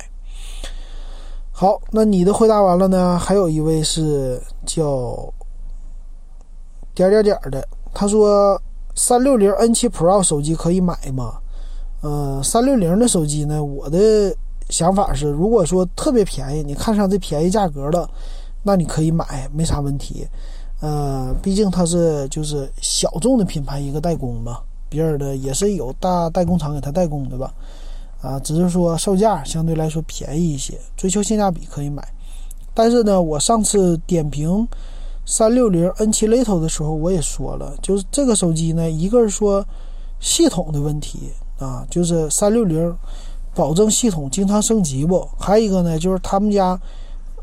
[1.51, 3.19] 好，那你的回答完了呢？
[3.19, 5.31] 还有一位是叫。
[6.95, 8.59] 点点点的，他说
[8.97, 11.35] 三六零 N 七 Pro 手机可以买吗？
[12.01, 14.35] 呃，三六零的手机呢，我的
[14.69, 18.09] 想法是，如果说特别便宜，你看上这便宜价格了，
[18.63, 20.27] 那你可以买，没啥问题。
[20.79, 24.57] 呃，毕竟它是就是小众的品牌一个代工嘛，
[24.89, 27.53] 别人的也是有大代工厂给他代工的吧？
[28.19, 32.03] 啊，只是说售价相对来说便宜一些，追求性价比可以买。
[32.73, 34.67] 但是呢，我上次点评。
[35.29, 39.63] 三六零 N 七 Lite 的时候，我也说了，就是这个手机呢，一个是说
[40.21, 42.95] 系统的问题啊，就是三六零
[43.53, 45.27] 保证系统经常升级不？
[45.37, 46.79] 还有一个呢，就是他们家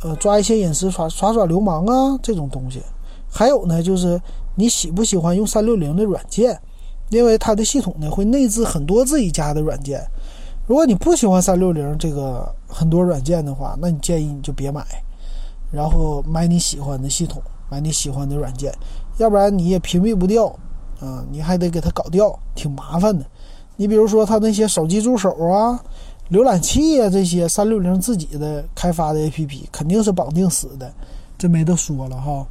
[0.00, 2.82] 呃抓一些隐私耍耍耍流氓啊这种东西，
[3.30, 4.18] 还有呢，就是
[4.54, 6.58] 你喜不喜欢用三六零的软件？
[7.10, 10.02] 因为它的系统呢会内置很多自己家的软件。
[10.66, 14.82] 如果你不喜欢三六零这个很多软件的话，那你建议你就别买，
[15.70, 18.72] 然后买你喜欢的系统，买你喜欢的软件，
[19.18, 20.46] 要不然你也屏蔽不掉
[21.00, 23.24] 啊，你还得给它搞掉，挺麻烦的。
[23.76, 25.80] 你比如说它那些手机助手啊、
[26.30, 30.92] 浏览器啊这些，三六零自己的开发的 APP 肯定是绑定死的，
[31.36, 32.46] 这没得说了哈。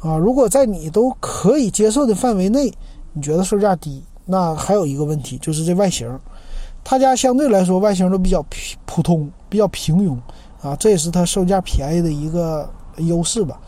[0.00, 2.72] 啊，如果在你都可以接受的范围内，
[3.12, 6.08] 你觉得售价低，那还有一个问题就是这外形。
[6.82, 10.16] 他家相对来说外形都比较普普通，比较平庸
[10.62, 13.60] 啊，这也是它售价便宜的一个优势吧。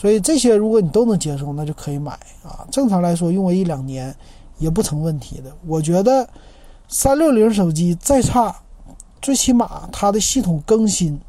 [0.00, 2.64] 所以这些如果你都能接受，那就可以买啊。
[2.70, 4.14] 正常来说用个一两年
[4.56, 5.52] 也不成问题的。
[5.66, 6.26] 我觉得
[6.88, 8.56] 三六零手机再差，
[9.20, 11.20] 最起码它的系统更新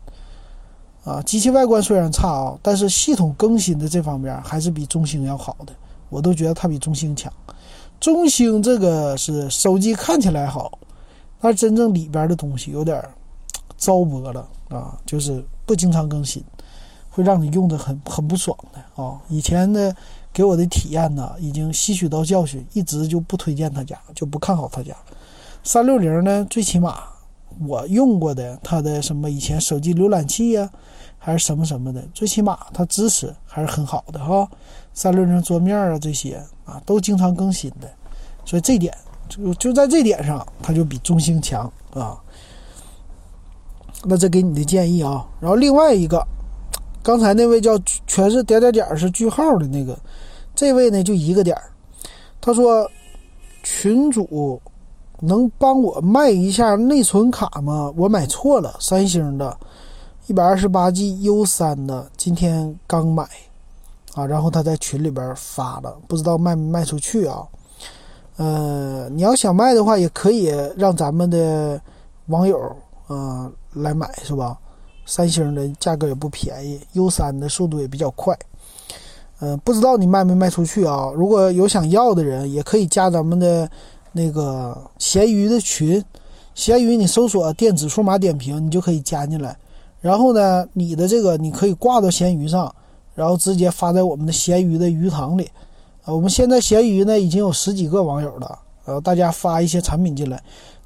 [1.03, 5.73] 啊，机器外观虽然差啊，但是系统更新的这方面还是比中兴要好的。
[6.07, 7.31] 我都觉得它比中兴强。
[7.99, 10.79] 中兴这个是手机看起来好。
[11.43, 13.03] 但真正里边的东西有点
[13.75, 16.43] 糟粕了啊，就是不经常更新，
[17.11, 19.21] 会让你用的很很不爽的啊。
[19.29, 19.93] 以前呢
[20.33, 24.95] 给我的体验呢，已经吸取到教训，一直就不推荐他家，就不看好他家。
[25.63, 27.03] 三六零呢，最起码
[27.67, 30.67] 我用过的它的什么以前手机浏览器呀，
[31.19, 34.49] 还是什么什么的，最起码它支持还是很好的哈。
[34.93, 37.87] 三六零桌面啊这些啊都经常更新的，
[38.43, 38.91] 所以这点。
[39.29, 42.19] 就就在这点上，它就比中兴强啊。
[44.03, 45.25] 那这给你的建议啊。
[45.39, 46.21] 然后另外一个，
[47.03, 49.97] 刚才那位叫全是点点点是句号的那个，
[50.55, 51.63] 这位呢就一个点儿。
[52.39, 52.89] 他说
[53.63, 54.61] ：“群主
[55.19, 57.91] 能帮我卖一下内存卡吗？
[57.95, 59.57] 我买错了，三星的，
[60.27, 63.27] 一百二十八 G U 三的，今天刚买
[64.15, 64.25] 啊。
[64.25, 67.47] 然后他在群里边发了，不知道卖没卖出去啊。”
[68.37, 71.79] 呃，你要想卖的话，也可以让咱们的
[72.27, 74.57] 网友呃来买，是吧？
[75.05, 78.37] 三星的价格也不便宜，U 三的速度也比较快。
[79.39, 81.11] 嗯，不知道你卖没卖出去啊？
[81.15, 83.69] 如果有想要的人，也可以加咱们的
[84.11, 86.03] 那个闲鱼的群。
[86.53, 89.57] 闲鱼你搜索“电子数码点评”，你就可以加进来。
[89.99, 92.73] 然后呢，你的这个你可以挂到闲鱼上，
[93.15, 95.49] 然后直接发在我们的闲鱼的鱼塘里。
[96.03, 100.43] 啊，我们现在闲鱼呢已经有十几个网友了，呃，大家发一些产品进来，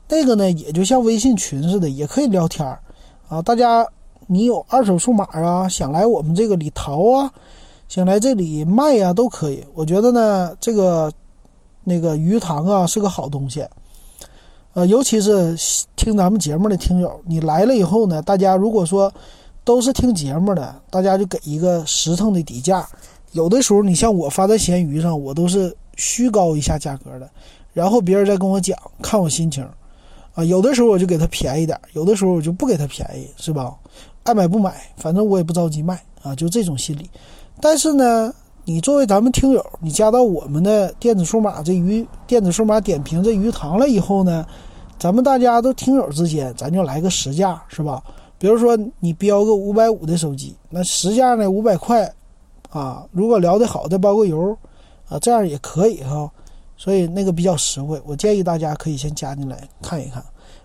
[0.07, 2.79] 那个呢也就像微信群似的，也可以聊天儿，
[3.27, 3.85] 啊，大家
[4.27, 7.31] 你有二手数码啊，想来我们这个里淘啊，
[7.87, 9.63] 想来这里卖呀，都可以。
[9.73, 11.11] 我觉得呢，这个
[11.83, 13.65] 那个鱼塘啊是个好东西，
[14.73, 15.55] 呃，尤其是
[15.95, 19.13] 听咱们节目的听友，你来了以后呢，大家如果说
[19.63, 22.87] 都是听节目的，大家就给一个实诚的底价。
[23.31, 27.29] 有的时候，你像我发在闲鱼上，我都是虚高一下价格的，
[27.73, 29.67] 然后别人再跟我讲，看我心情，
[30.33, 33.75] 啊，有的时候我就给他便宜点，有的时候我就不给他便宜，是吧？
[34.25, 37.09] 爱买不买，反正我也不着急卖啊，就这种心理。
[37.61, 38.33] 但是呢，
[38.65, 44.45] 你作为咱们听友，你加到我们的电子数码这鱼电子数码点评这鱼塘了以后呢，
[44.99, 48.03] 咱们大家都听友之间，咱就来个实价，是吧？
[48.37, 52.13] 比如说你标个五百五的手机，那实价呢五百块。
[52.71, 54.57] 啊，如果聊得好，再包个邮，
[55.07, 56.29] 啊，这样也可以哈。
[56.75, 60.21] 所以那个比较实惠，我建议大家可以先加进来看一看，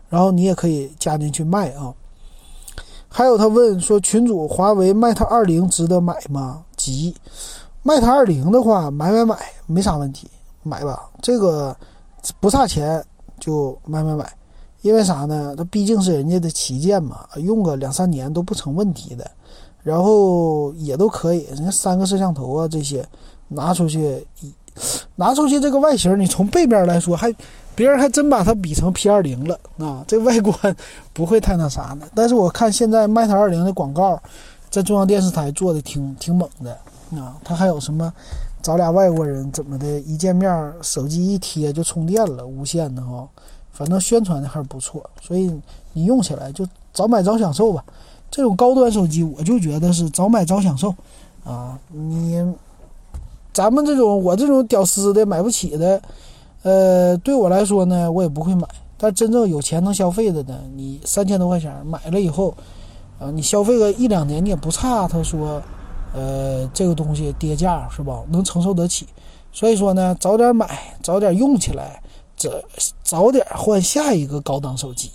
[0.09, 1.94] 然后你也可以加进去卖啊。
[3.12, 6.62] 还有他问说，群主华为 Mate 二零值得买吗？
[6.77, 7.12] 急
[7.85, 10.31] ，Mate 二零的话，买买买，没啥问题，
[10.62, 11.11] 买吧。
[11.20, 11.77] 这个
[12.38, 13.05] 不差钱
[13.40, 14.33] 就买买买，
[14.83, 15.55] 因为啥呢？
[15.57, 19.29] 它毕竟是人家的旗舰嘛，用个两三年都不成问题的。
[19.83, 23.05] 然后也都可以，人家三个摄像头啊，这些
[23.49, 24.25] 拿出去，
[25.16, 27.35] 拿出去这个外形，你从背面来说，还
[27.80, 30.76] 别人还真把它比成 P 二零了啊，这外观
[31.14, 32.06] 不会太那啥的。
[32.14, 34.20] 但是我看现在 Mate 二零的广告，
[34.68, 36.72] 在中央电视台做的挺挺猛的
[37.18, 38.12] 啊，它还有什么
[38.60, 43.26] 找俩外国人怎么的，一见面手机一贴就充电了，无线的哈，
[43.72, 45.50] 反正宣传的还是不错，所以
[45.94, 47.82] 你用起来就早买早享受吧。
[48.30, 50.94] 这种高端手机，我就觉得是早买早享受，
[51.44, 52.44] 啊，你，
[53.54, 55.98] 咱们这种我这种屌丝的买不起的，
[56.62, 58.68] 呃，对我来说呢，我也不会买。
[58.99, 62.55] 但真正有钱能消费的呢，你三千多块钱买了以后，
[63.18, 65.09] 啊，你消费个一两年你也不差。
[65.09, 65.62] 他说，
[66.12, 68.23] 呃，这个东西跌价是吧？
[68.29, 69.07] 能承受得起。
[69.53, 72.03] 所以说呢，早点买，早点用起来，
[72.37, 72.62] 这
[73.03, 75.11] 早点换下一个高档手机，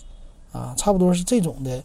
[0.52, 1.84] 啊，差不多是这种的。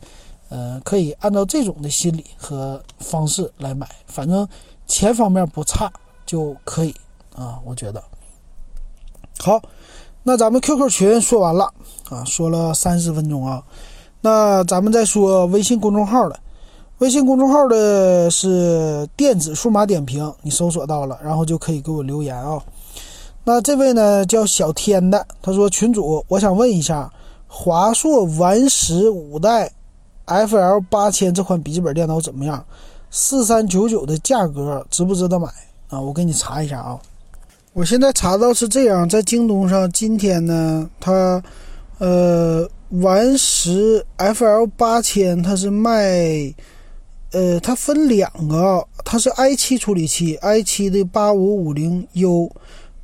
[0.48, 4.48] 呃，可以按照这种的心理和方式来买，反正
[4.86, 5.88] 钱方面不差
[6.26, 6.92] 就可以
[7.36, 8.02] 啊，我觉得。
[9.42, 9.58] 好，
[10.22, 11.72] 那咱们 QQ 群说完了
[12.10, 13.62] 啊，说了三十分钟啊，
[14.20, 16.38] 那咱们再说微信公众号了。
[16.98, 22.62] 微信公众号的是电子数码点评，你搜索到了，然后就可以给我留言啊。
[23.44, 27.10] 那这位呢叫小天的，他说群主，我想问一下，
[27.48, 29.72] 华硕顽石五代
[30.26, 32.62] FL 八千这款笔记本电脑怎么样？
[33.10, 35.48] 四三九九的价格值不值得买
[35.88, 35.98] 啊？
[35.98, 37.00] 我给你查一下啊。
[37.72, 41.42] 我现在查到是这样，在京东上今天呢，它
[41.98, 46.52] 呃顽石 FL 八千它是卖。
[47.32, 52.50] 呃，它分两个，它是 i 七处理器，i 七的八五五零 U，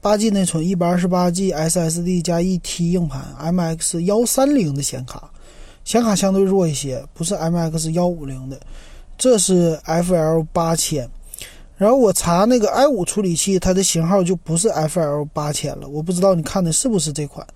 [0.00, 5.30] 八 G 内存，一百二十八 G SSD 加一 T 硬盘，MX 幺三零的显卡，
[5.84, 8.58] 显卡相对弱一些，不是 MX 幺五零的，
[9.16, 11.08] 这是 FL 八千。
[11.76, 17.46] 然后我查那个 i 五处理器，它的型号就不是 FL 八千了，我不知道你看的是不是这款。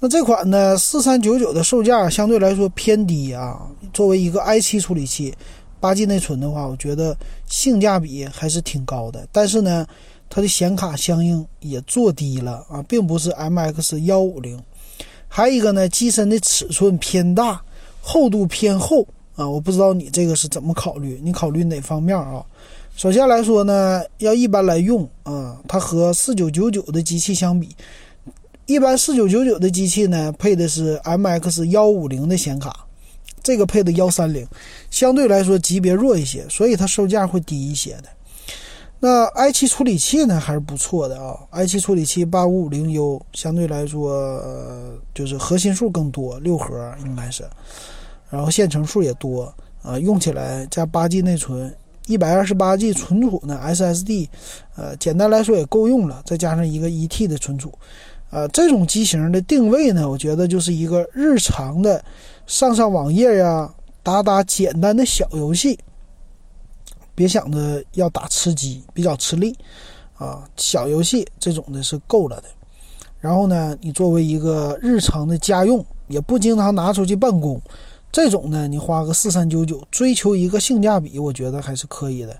[0.00, 5.34] 那这款呢，四三九九的售价相对来说偏低啊，作为一个 i 七处理器。
[5.78, 9.28] 八 G 内存的话，我觉得性价比还是挺高的。
[9.30, 9.86] 但是呢，
[10.28, 14.58] 它的显卡相应也做低了啊，并不是 MX 幺五零。
[15.28, 17.60] 还有一个呢，机身的尺寸偏大，
[18.00, 19.06] 厚度偏厚
[19.36, 19.46] 啊。
[19.46, 21.20] 我不知道你这个是怎么考虑？
[21.22, 22.42] 你考虑哪方面啊？
[22.96, 27.76] 首先来说呢，要一般来用啊，它和四九九九的机器相比，
[28.64, 32.86] 一般四九九九的机器呢，配的是 MX 幺五零的显卡。
[33.42, 34.46] 这个配的幺三零，
[34.90, 38.04] 相对来说级别弱一些，所以它售价会低一些的。
[38.98, 44.40] 那 i 七处理器呢还是不错的啊，i 七处理器八五五零 U 相对来说
[45.14, 47.44] 就是核心数更多，六核应该是，
[48.30, 51.72] 然后线程数也多啊，用起来加八 G 内存，
[52.06, 54.28] 一百二十八 G 存储呢 SSD，
[54.76, 57.72] 呃，简单来说也够用了，再加上一个一 T 的存储，
[58.30, 62.02] 呃，这种机型的定位呢，我觉得就是一个日常的。
[62.46, 65.76] 上上网页呀，打打简单的小游戏，
[67.12, 69.56] 别想着要打吃鸡，比较吃力
[70.16, 70.48] 啊。
[70.56, 72.44] 小游戏这种的是够了的。
[73.18, 77.60] 然后呢，你作为一个日常的家用，也不经常拿出去办公，
[78.10, 82.36] 这种呢，你花个四三九九，追求一个性价比，我觉得还是可以的。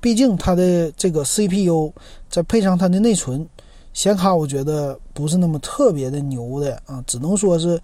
[0.00, 1.92] 毕竟它的这个 CPU
[2.28, 3.46] 再配上它的内存
[3.92, 7.80] 显卡，我觉得不是那么特别的牛的啊，只能说是。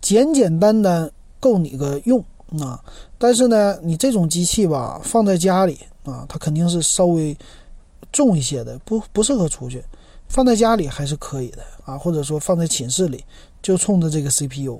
[0.00, 2.22] 简简单单够你个用
[2.60, 2.78] 啊！
[3.16, 7.34] 但是呢，你这种机器吧，放在家里啊，它肯定是稍微
[8.12, 9.82] 重一些的，不不适合出去。
[10.28, 13.24] 放在家里还是可以的啊，或者说放在寝室里，
[13.62, 14.78] 就冲着这个 CPU。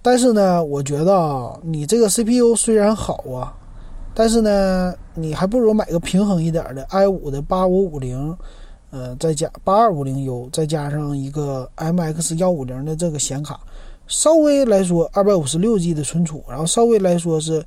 [0.00, 3.54] 但是呢，我觉得啊，你这个 CPU 虽然好啊，
[4.14, 8.36] 但是呢，你还不如买个平衡一点的 i 五的八五五零，
[8.90, 13.60] 呃，再加八二五零 U，再加上一个 MX 幺五零的这个显卡。
[14.06, 17.62] 稍微来说，二百五十六 G 的存储，然后稍微来说是，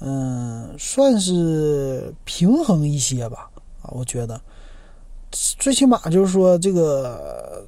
[0.00, 3.48] 嗯，算是平衡一些吧。
[3.80, 4.38] 啊，我觉得，
[5.30, 7.64] 最起码就是说这个，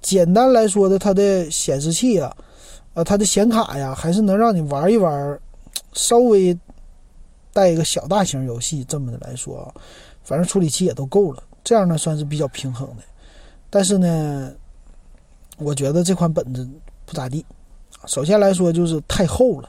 [0.00, 2.34] 简单来说的，它的显示器啊，
[2.96, 5.38] 啊，它的显卡呀，还是能让你玩一玩，
[5.92, 6.58] 稍微
[7.52, 9.74] 带一个小大型游戏这么的来说啊，
[10.24, 13.02] 反正处理器也都够了，这样呢算是比较平衡的。
[13.68, 14.50] 但是呢，
[15.58, 16.66] 我觉得这款本子
[17.04, 17.44] 不咋地。
[18.06, 19.68] 首先来说就是太厚了，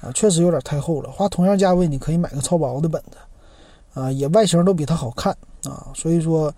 [0.00, 1.10] 啊，确实有点太厚了。
[1.12, 5.32] 花同样价位，你可以买个超薄的本子，啊，也外形都比它好看
[5.64, 5.86] 啊。
[5.94, 6.52] 所以说，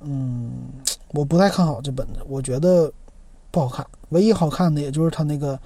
[0.00, 0.52] 嗯，
[1.12, 2.92] 我不太看好这本子，我觉得
[3.50, 3.86] 不好看。
[4.10, 5.58] 唯一好看的也就是它那个，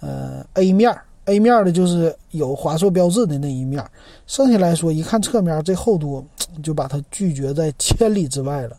[0.00, 3.84] 呃，A 面，A 面的就是有华硕标志的那一面，
[4.26, 6.24] 剩下来说一看侧面这厚度，
[6.62, 8.76] 就把它拒绝在千里之外了，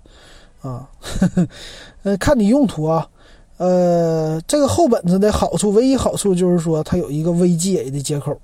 [0.62, 1.48] 啊，呵 呵
[2.04, 3.08] 呃，看你用途啊。
[3.58, 8.36] 呃，这个厚本子的好处，唯一好处就是说它有一个 VGA 的接口，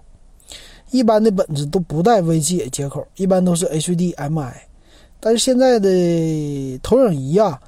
[0.91, 4.53] 一般的本子都不带 VGA 接口，一般都是 HDMI。
[5.19, 7.59] 但是现在的投影仪啊，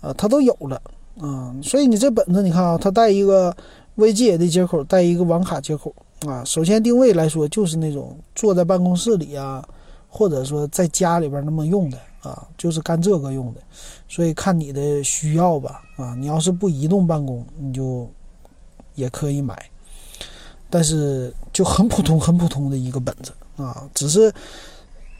[0.00, 0.82] 啊，它都有了
[1.20, 3.54] 啊，所以你这本子你看啊，它带一个
[3.96, 5.94] VGA 的接口，带一个网卡接口
[6.26, 6.44] 啊。
[6.44, 9.66] 首先定位来说，就是那种坐在办公室里啊，
[10.08, 11.98] 或者说在家里边那么用的。
[12.22, 13.60] 啊，就是干这个用的，
[14.06, 15.80] 所以看你的需要吧。
[15.96, 18.06] 啊，你要是不移动办公，你就
[18.94, 19.58] 也可以买，
[20.68, 24.30] 但是就很普通、很普通的一个本子啊，只是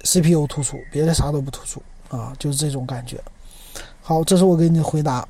[0.04, 3.18] CPU 突出，别的啥都不突出啊，就是这种感觉。
[4.02, 5.26] 好，这是我给你的回答。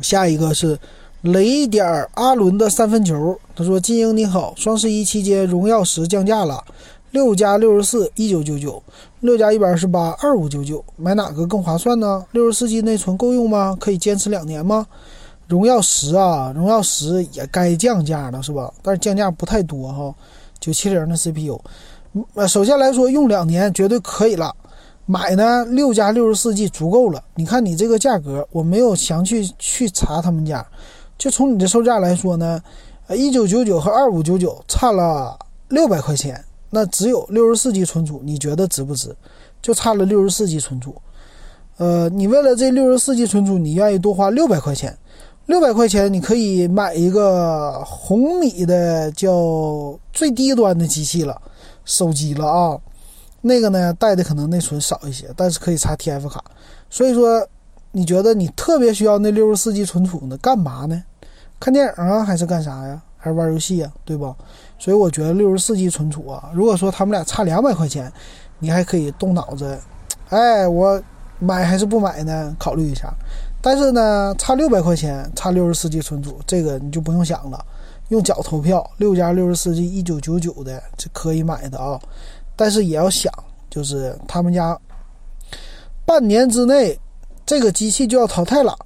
[0.00, 0.78] 下一个是
[1.22, 6.62] 雷点阿伦的三分球，他说：“金英你好，双十一期间荣耀十降价了。”
[7.12, 8.82] 六加六十四一九九九，
[9.20, 12.22] 六加一百二十八二五九九，买哪个更划算呢？
[12.32, 13.74] 六十四 G 内存够用吗？
[13.80, 14.86] 可以坚持两年吗？
[15.48, 18.70] 荣耀十啊，荣耀十也该降价了，是吧？
[18.82, 20.14] 但是降价不太多哈，
[20.60, 21.58] 九七零的 CPU，
[22.34, 24.54] 呃，首先来说用两年绝对可以了。
[25.06, 27.22] 买呢六加六十四 G 足够了。
[27.34, 30.66] 你看你这个价格，我没有详去去查他们家，
[31.16, 32.62] 就从你的售价来说呢。
[33.08, 35.38] 呃，一九九九和二五九九差了
[35.68, 39.14] 六百块钱，那只有六十四 G 存储，你觉得值不值？
[39.62, 40.92] 就差了六十四 G 存储。
[41.76, 44.98] 呃，你为了这六十四 G 存储，你愿意多花六百块钱？
[45.46, 51.40] 六百块钱你可以买一个红米的叫最低端的机器了，
[51.84, 52.76] 手机了啊。
[53.46, 56.42] 那个呢带的可能内存少一些，但是可以插 TF 卡。
[56.90, 57.46] 所以说，
[57.92, 60.36] 你觉得你特别需要那六十四 G 存储呢？
[60.38, 61.02] 干嘛呢？
[61.60, 63.00] 看电影啊，还是干啥呀？
[63.16, 63.90] 还是玩游戏呀？
[64.04, 64.34] 对吧？
[64.78, 68.12] 所以我觉得六十四 G 存储啊，如果说他们俩差两百块钱，
[68.58, 69.78] 你还可以动脑子，
[70.28, 71.00] 哎，我
[71.38, 72.54] 买还是不买呢？
[72.58, 73.12] 考虑一下。
[73.62, 77.64] 但是呢，差六百块钱，差六十四 G 存储，这个你就不用想了，
[78.08, 81.98] 用脚投票，六加六十四 G 一九九九的，这可以买的啊。
[82.56, 83.32] 但是也要想，
[83.70, 84.76] 就是他们家
[86.04, 86.98] 半年之内
[87.44, 88.76] 这个机器就要淘汰了。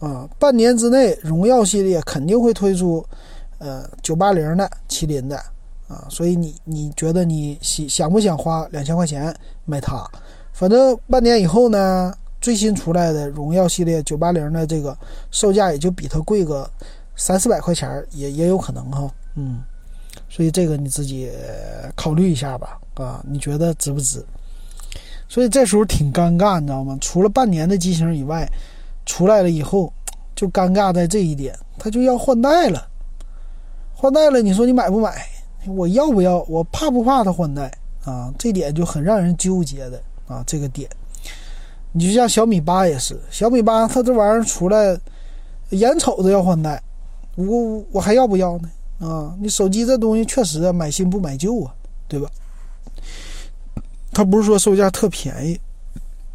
[0.00, 3.04] 啊，半年之内，荣耀系列肯定会推出，
[3.58, 5.36] 呃，九八零的麒麟的
[5.88, 9.34] 啊，所以你你觉得你想想不想花两千块钱
[9.66, 10.02] 买它？
[10.54, 14.96] 反正半年以后呢，最新出来的荣耀系列九八零的这个
[15.30, 16.66] 售价也就比它贵个
[17.14, 19.10] 三四百块钱，也也有可能哈。
[19.34, 19.62] 嗯，
[20.30, 21.30] 所以这个你自己
[21.94, 22.80] 考虑一下吧。
[23.02, 24.24] 啊，你觉得值不值？
[25.28, 26.96] 所以这时候挺尴尬，你知道吗？
[27.00, 28.50] 除了半年的机型以外。
[29.06, 29.92] 出来了以后，
[30.36, 32.86] 就尴尬在这一点，他就要换代了。
[33.92, 35.26] 换代了，你说你买不买？
[35.66, 36.38] 我要不要？
[36.48, 37.72] 我怕不怕他换代
[38.04, 38.32] 啊？
[38.38, 40.44] 这点就很让人纠结的啊。
[40.46, 40.88] 这个点，
[41.90, 44.96] 你就像小米八也是，小米八它这玩意儿出来，
[45.70, 46.80] 眼瞅着要换代，
[47.34, 48.70] 我我还要不要呢？
[49.00, 51.74] 啊，你手机这东西确实买新不买旧啊，
[52.06, 52.30] 对吧？
[54.20, 55.58] 它不是说售价特便宜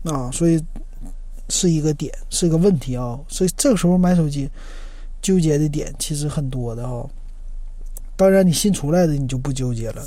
[0.09, 0.59] 啊，所以。
[1.47, 4.49] 是一个点，是个问题啊，所以这个时候买手机
[5.21, 7.05] 纠结的点其实很多的啊。
[8.15, 10.03] 当然，你新出来的你就不纠结了。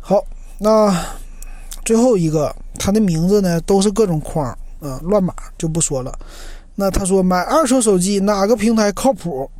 [0.00, 0.24] 好，
[0.56, 0.98] 那
[1.84, 4.46] 最后一个，它的名字呢都是各种框
[4.80, 6.18] 啊，乱码就不说了。
[6.74, 9.50] 那他说买二手手机哪个平台靠谱？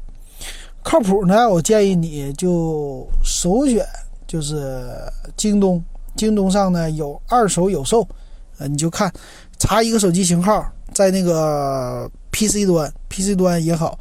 [0.82, 1.46] 靠谱呢？
[1.46, 3.86] 我建议你就首选
[4.26, 4.90] 就是
[5.36, 5.84] 京东，
[6.18, 8.06] 京东上呢有二手有售，
[8.58, 9.10] 呃，你就看。
[9.60, 13.98] 查一个手机型号，在那个 PC 端，PC 端也好，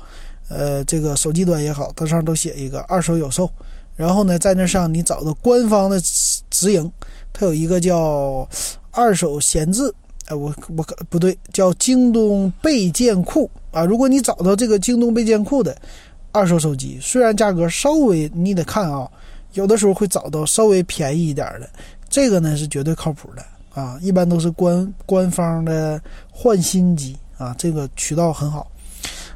[0.49, 3.49] 呃，这个手机端也好，它上都写一个二手有售。
[3.95, 5.99] 然后呢，在那上你找到官方的
[6.51, 6.91] 直营，
[7.33, 8.47] 它有一个叫
[8.91, 9.91] 二手闲置，
[10.27, 13.83] 哎，我我不对，叫京东备件库啊。
[13.83, 15.75] 如果你找到这个京东备件库的
[16.31, 19.09] 二手手机，虽然价格稍微你得看啊，
[19.53, 21.67] 有的时候会找到稍微便宜一点的，
[22.09, 23.43] 这个呢是绝对靠谱的。
[23.73, 26.01] 啊，一般都是官官方的
[26.31, 28.65] 换新机啊，这个渠道很好。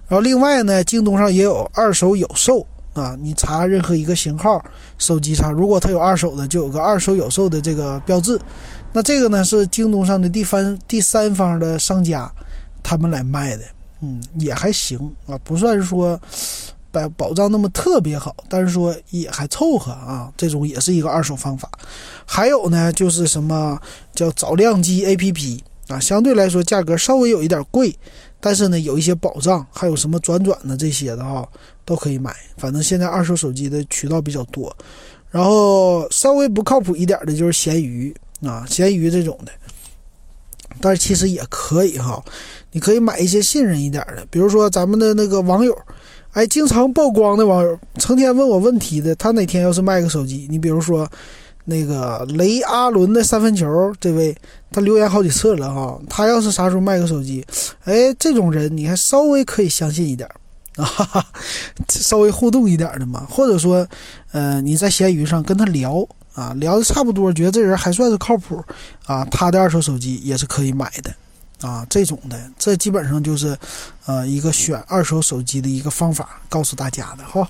[0.07, 4.59] 然后另外呢，京东上也有二手有售啊，你查任何一个型号
[4.97, 8.41] 手机上，如果它有二手的，就有个二手有售的这个标志。
[8.91, 12.31] 那这个呢是京东上的第三第三方的商家
[12.81, 13.63] 他们来卖的，
[14.01, 14.97] 嗯，也还行
[15.27, 16.19] 啊，不算是说。
[16.91, 21.69] 保保障那么特别好，但是说也还凑合啊，这种也是一个二手方法。
[22.25, 23.79] 还有呢，就是什么
[24.13, 27.97] 叫找靓机 APP 啊，相对来说价格稍微有一点贵，
[28.39, 31.47] 但是呢有一些保障，还有什么转转的这些的哈，
[31.85, 32.35] 都可以买。
[32.57, 34.75] 反正现在二手手机的渠道比较多。
[35.29, 38.13] 然后稍微不靠谱一点的就是闲鱼
[38.45, 39.51] 啊，闲鱼这种的，
[40.81, 42.21] 但是其实也可以哈，
[42.73, 45.77] 你可以买一些信任一点的，比如说咱们的那个网友。
[46.33, 51.05] 哎，经常曝光的网友，成天问我问题的，他哪天要是卖个手机，你比如说，
[51.65, 54.33] 那个雷阿伦的三分球这位，
[54.71, 57.45] 他留言好几次了哈，他要是啥时候卖个手机，
[57.83, 60.29] 哎，这种人你还稍微可以相信一点
[60.77, 61.25] 啊， 哈哈
[61.89, 63.85] 稍微互动一点的嘛，或者说，
[64.31, 68.63] 呃，你在闲鱼上跟他聊啊，聊的差不多，觉得这人还算是靠谱
[69.05, 71.13] 啊，他的二手手机也是可以买的。
[71.61, 73.57] 啊，这种的，这基本上就是，
[74.05, 77.47] 呃，一个选二手手机的一个方法，告诉大家的哈。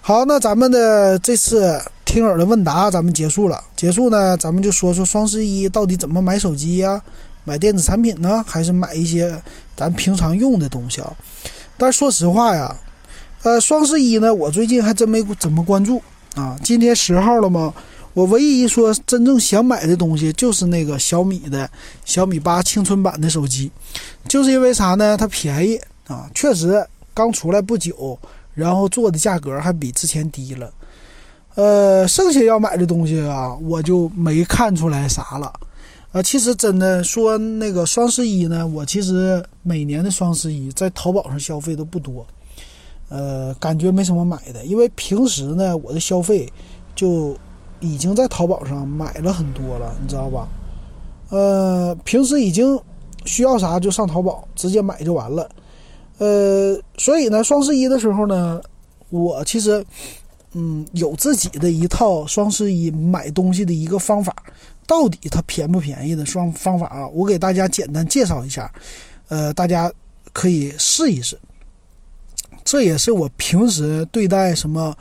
[0.00, 3.62] 好，那咱们的这次听友的问答咱们结束了。
[3.76, 7.00] 结束呢，咱们就说说双十一到底怎么买手机呀？
[7.44, 9.40] 买电子产品呢，还是买一些
[9.76, 11.12] 咱平常用的东西啊？
[11.76, 12.74] 但说实话呀，
[13.42, 16.02] 呃，双十一呢，我最近还真没怎么关注
[16.34, 16.58] 啊。
[16.64, 17.72] 今天十号了吗？
[18.16, 21.70] 我唯一说真正想买的东西就是那个小米的
[22.02, 23.70] 小米八青春版的手机，
[24.26, 25.14] 就是因为啥呢？
[25.18, 28.18] 它便宜啊，确实刚出来不久，
[28.54, 30.72] 然后做的价格还比之前低了。
[31.56, 35.52] 呃，剩下要买的东西啊，我就没看出来啥了。
[36.12, 42.26] 啊，其实真的说那个双十一呢，我其实每年的双十一在淘宝上消费都不多，
[43.10, 46.50] 呃，感觉没什么买的，因为平时呢我的消费
[46.94, 47.36] 就
[47.80, 50.48] 已经在淘宝上买了很多了，你知道吧？
[51.30, 52.78] 呃，平时已经
[53.24, 55.48] 需要啥就上淘宝直接买就完了，
[56.18, 58.60] 呃，所以呢，双十一的时候呢，
[59.10, 59.84] 我其实
[60.52, 64.34] 嗯有自己的一套双十一买东西的一个方法。
[64.88, 67.08] 到底它便不便宜的双方法啊？
[67.08, 68.72] 我给大家简单介绍一下，
[69.26, 69.92] 呃，大家
[70.32, 71.36] 可以试一试。
[72.62, 74.96] 这也是我平时对待什么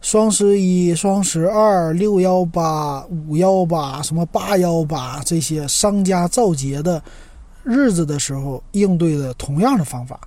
[0.00, 7.02] 双十一、双十二、六幺八、五幺八、什么八幺八这些商家造节的
[7.62, 10.20] 日子的时候应对的同样的方法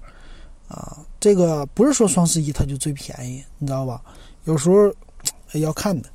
[0.68, 0.98] 啊。
[1.20, 4.02] 这个不是说双十一它就最便宜，你知道吧？
[4.46, 4.94] 有时候
[5.60, 6.10] 要看的。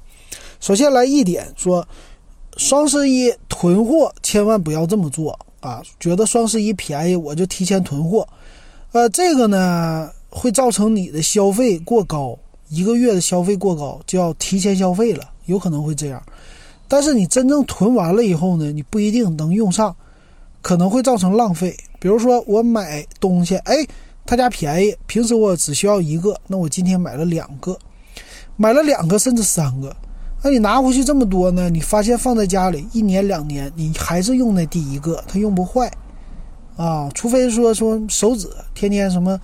[0.61, 1.87] 首先来一点说。
[2.57, 5.81] 双十一囤货千万不要这么做啊！
[6.01, 8.27] 觉得双十一便宜，我就提前囤货，
[8.91, 12.37] 呃，这个呢会造成你的消费过高，
[12.69, 16.23] 一个月的消费过高就要提前消费了，有可能会这样。
[16.87, 19.95] 但是你真正囤完了以后呢，你不一定能用上，
[20.62, 21.77] 可能会造成浪费。
[21.99, 23.87] 比如说我买东西，哎，
[24.25, 27.79] 他家便宜，平时我只需要一个，那我今天买了两个，
[28.57, 29.95] 买了两个甚至三个。
[30.43, 31.69] 那你拿回去这么多呢？
[31.69, 35.91] 你发现放在家里一年两年，你还是用那第一个，它用不坏，
[36.77, 39.39] 啊，除非说说手指天天什么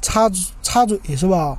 [0.00, 0.30] 擦
[0.62, 1.58] 擦嘴是吧？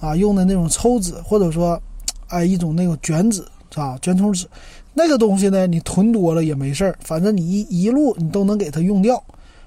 [0.00, 1.80] 啊，用的那种抽纸，或者说，
[2.28, 3.98] 哎，一种那种卷纸是吧？
[4.00, 4.46] 卷筒纸，
[4.94, 9.22] 那个东西呢，你囤多了也没事儿，反正你一一路你都能给它用掉。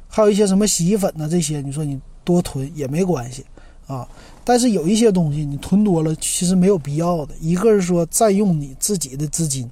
[0.08, 1.28] 还有一些什么洗衣粉呢？
[1.30, 3.46] 这些你说你多囤也没关系，
[3.88, 4.08] 啊。
[4.44, 7.34] 但是有一些东西你囤多了，其实没有必要的。
[7.40, 9.70] 一个是说占用你自己的资金，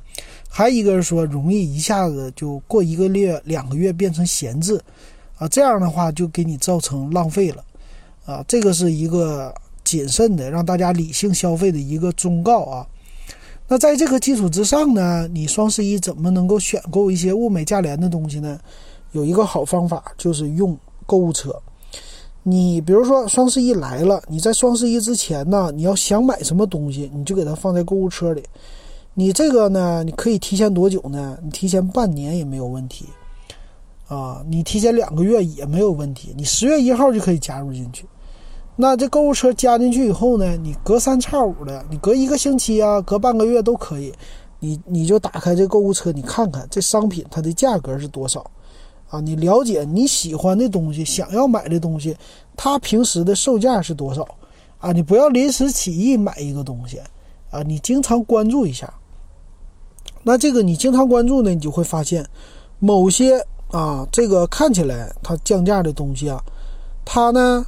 [0.47, 4.79] 还一个是说容易一下子就过一个月、两个月变成闲置，
[5.37, 7.63] 啊，这样的话就给你造成浪费了，
[8.25, 9.53] 啊，这个是一个
[9.89, 12.85] 谨慎的让大家理性消费的一个忠告啊。
[13.67, 18.59] 那在这个基础之上呢，你双十一怎么能够选购一些物美价廉的东西呢？
[19.13, 20.77] 有一个好方法就是用
[21.07, 21.59] 购物车。
[22.43, 28.43] 你比如说双十一来了，你在双十一之前呢，你要想买什么东西，你就给它放在购物车里。
[29.15, 31.35] 你这个呢，你可以提前多久呢？
[31.43, 33.05] 你提前半年也没有问题，
[34.07, 36.33] 啊，你提前两个月也没有问题。
[36.37, 38.05] 你十月一号就可以加入进去。
[38.81, 44.13] 那这购物车加进去以后呢，你隔三差五的，你隔一个星期啊，隔半个月都可以，
[44.61, 48.49] 你你就打开这购物车，你看看这商品它的价格是多少。
[49.09, 52.15] 啊，你了解你喜欢的东西，想要买的东西，
[52.55, 54.25] 它平时的售价是多少？
[54.77, 57.01] 啊，你不要临时起意买一个东西，
[57.51, 58.93] 啊，你经常关注一下。
[60.23, 62.25] 那这个你经常关注呢，你就会发现，
[62.79, 66.41] 某些啊，这个看起来它降价的东西啊，
[67.03, 67.65] 它呢，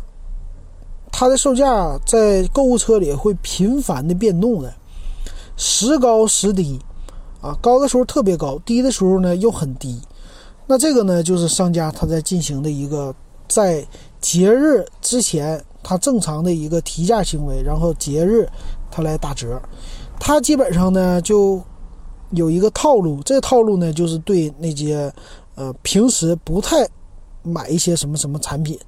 [1.11, 4.73] 它的售价在购物车里会频繁的变动的，
[5.55, 6.79] 时高时低，
[7.41, 10.01] 啊，高的时候特别高，低的时候呢又很低。
[10.65, 13.13] 那这个呢，就是商家他在进行的一个
[13.47, 13.85] 在
[14.19, 18.47] 节日之前他正常的一个提价行为，然后节日
[18.89, 19.61] 他来打折，
[20.19, 21.61] 他基本上呢就
[22.31, 25.13] 有一个套路，这套路呢就是对那些
[25.55, 26.87] 呃平时不太
[27.43, 28.79] 买一些什么什么产品。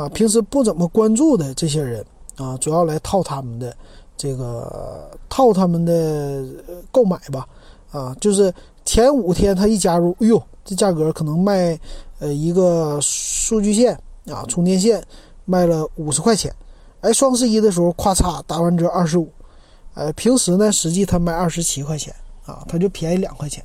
[0.00, 2.04] 啊，平时不怎么关注的这些人
[2.36, 3.76] 啊，主要来套他们的
[4.16, 6.44] 这个套他们的
[6.90, 7.46] 购买吧
[7.90, 8.52] 啊，就是
[8.84, 10.42] 前五天他一加入，哎呦。
[10.62, 11.76] 这价格可能卖，
[12.20, 13.98] 呃，一个数据线
[14.30, 15.02] 啊，充电线
[15.46, 16.54] 卖了五十块钱，
[17.00, 19.28] 哎，双十一的时候，咔嚓打完折二十五，
[19.94, 23.64] 哎，平时呢，实际他卖二十七块钱啊，他就便宜两块钱。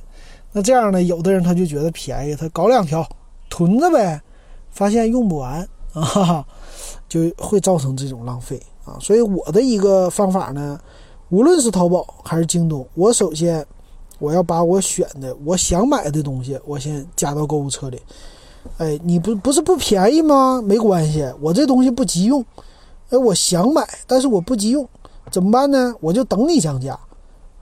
[0.50, 3.06] 那这样呢，有的人他就觉得便宜，他搞两条
[3.50, 4.20] 囤着呗，
[4.70, 5.68] 发现用不完
[6.00, 6.44] 啊，
[7.08, 8.96] 就会造成这种浪费啊。
[9.00, 10.78] 所以我的一个方法呢，
[11.30, 13.66] 无论是淘宝还是京东，我首先。
[14.18, 18.00] 我要把我选的、我想买的东西，我先加到购物车里。
[18.78, 20.58] 哎，你不不是不便宜吗？
[20.64, 22.42] 没关系，我这东西不急用。
[23.10, 24.88] 哎，我想买，但是我不急用，
[25.30, 25.94] 怎么办呢？
[26.00, 26.98] 我就等你降价，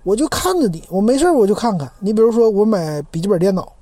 [0.04, 1.90] 我就看着你，我没事我就看看。
[1.98, 3.72] 你比如说，我买笔记本电脑，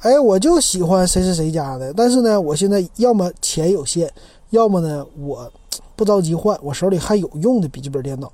[0.00, 4.08] 哎，我就喜欢谁谁谁家的，但是呢，我现在要么钱有限，
[4.50, 5.50] 要么呢，我
[5.96, 8.30] 不着急换，我手里还有用的笔记本电脑。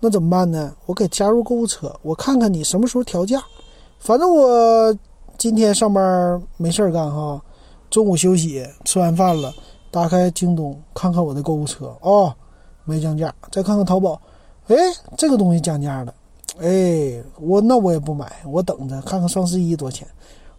[0.00, 0.74] 那怎么办呢？
[0.84, 3.42] 我给加入购物车，我看看你什么时候调价。
[3.98, 4.94] 反正我
[5.38, 7.40] 今天上班没事儿干哈，
[7.88, 9.54] 中午休息吃完饭了，
[9.90, 12.34] 打开京东看看我的购物车哦，
[12.84, 13.32] 没降价。
[13.50, 14.20] 再看看淘宝，
[14.66, 14.76] 哎，
[15.16, 16.12] 这个东西降价了，
[16.58, 20.06] 哎，我那我也不买，我等着看看双十一多少钱，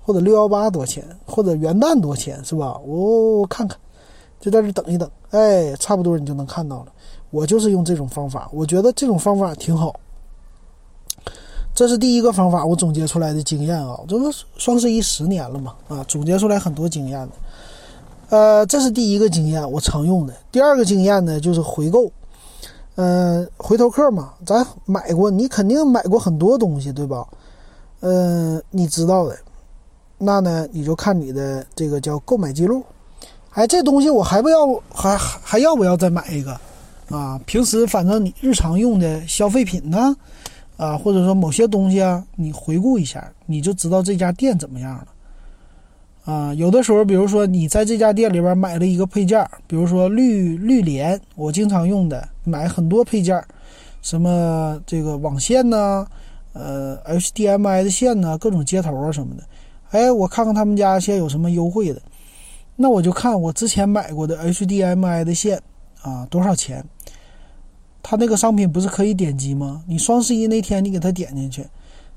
[0.07, 2.79] 或者六幺八多钱，或者元旦多钱，是吧？
[2.85, 3.77] 我我看看。
[4.39, 6.85] 就在这等一等，哎，差不多你就能看到了。
[7.31, 9.93] 我就是用这种方法，我觉得这种方法挺好。
[11.75, 13.99] 这是第一个方法，我总结出来的经验啊。
[14.07, 17.31] 这不双十一十年了嘛，啊，总结出来很多经验的。
[18.29, 20.33] 呃，这是第一个经验，我常用的。
[20.51, 22.09] 第二个经验呢，就是回购，
[22.95, 27.27] 嗯，回头客嘛，咱买过，你肯定买过很多东西，对吧？
[28.01, 29.35] 嗯，你知道的，
[30.17, 32.83] 那呢，你就看你的这个叫购买记录。
[33.51, 36.59] 哎，这东西我还不要，还还要不要再买一个？
[37.09, 40.15] 啊，平时反正你日常用的消费品呢，
[40.75, 45.07] 啊，或者说某些东西啊，你回顾一下，你就知道这家店怎么样了。
[46.25, 53.41] 啊，有的时候，比如说你在这家店里边买了一个配件，比如说绿绿联，我经常用的，买很多配件，
[54.01, 56.05] 什么这个网线呢，
[56.51, 59.43] 呃，HDMI 的线呢，各种接头啊什么的。
[59.91, 62.01] 哎，我看看他们家现在有什么优惠的。
[62.75, 65.61] 那我就看我之前买过的 HDMI 的线
[66.01, 66.85] 啊，多少钱？
[68.03, 69.83] 他那个商品不是可以点击吗？
[69.87, 71.65] 你双十一那天你给他点进去，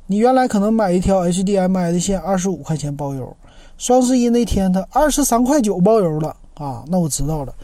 [0.07, 3.37] 你原来可能买一条 HDMI 的线二十五块钱包邮，
[3.79, 6.85] 双十一那天他二十三块九包邮了啊！
[6.89, 7.55] 那我知道了，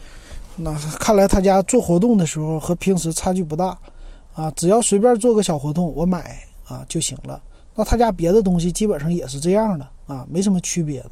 [0.55, 3.77] 那看来他家做活动的时候和平时差距不大
[4.33, 7.39] 啊，只要随便做个小活动我买啊就行了。
[7.77, 11.11] 那他家别的东西基本上也是这样的啊，没什么区别的。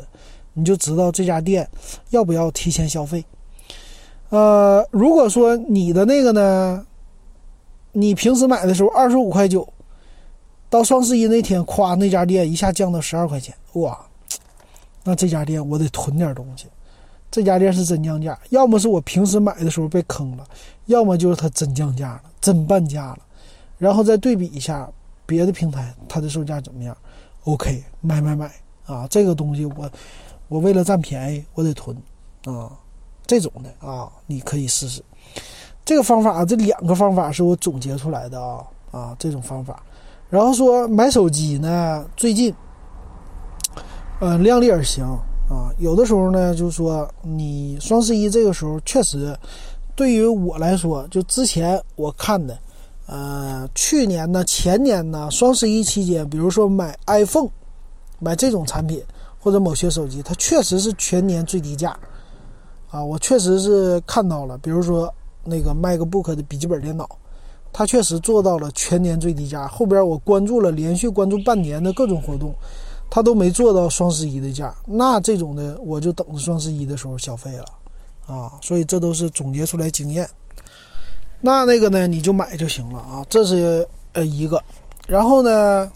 [0.53, 1.70] 你就知道这家店
[2.09, 3.24] 要不要提前消费。
[4.30, 6.86] 呃，如果说你的那个呢，
[7.91, 9.68] 你平时买的时候二十五块九，
[10.70, 13.97] 到双十一那天，咵，那家店一下降到十二块钱，哇，
[15.03, 16.66] 那这家店我得囤点东西。
[17.30, 20.47] 这家店是真降价，要么是我平时买的时候被坑了，
[20.86, 23.20] 要么就是它真降价了，真半价了。
[23.78, 24.89] 然后再对比一下
[25.26, 26.95] 别的平台，它的售价怎么样
[27.43, 28.51] ？OK，买买买
[28.86, 29.89] 啊，这个东西我。
[30.47, 31.97] 我为了占便宜，我得囤，
[32.45, 32.69] 啊，
[33.26, 35.03] 这种的啊，你可以试试。
[35.84, 39.82] 这个方法，这两个方法是我总结出来的啊啊，这种方法。
[40.30, 42.53] 然后说买手机呢，最近，
[44.19, 45.03] 呃，量力而行
[45.49, 45.73] 啊。
[45.80, 49.36] 有的时候呢，就是说你双十一这个时候确实，
[49.95, 52.55] 对于我来说，就之前我看的，
[53.05, 57.49] 呃，去年呢、前年呢，双十一期间，比如说买 iPhone，
[58.19, 59.03] 买这种产品。
[59.37, 61.95] 或者某些手机，它确实是全年最低价，
[62.89, 64.57] 啊，我确实是看到了。
[64.57, 65.07] 比如说
[65.43, 67.07] 那个 MacBook 的笔记本电脑，
[67.71, 69.67] 它确实做到了全年最低价。
[69.67, 72.55] 后边我关注了，连续关注半年的各种活动，
[73.07, 74.75] 它都没做到双十一的价。
[74.87, 77.65] 那这种的，我就等着双十一的时候消费了，
[78.25, 80.27] 啊，所以这都是总结出来经验。
[81.41, 84.61] 那那个呢，你就买就行了啊，这是呃一个，
[85.07, 85.91] 然后呢？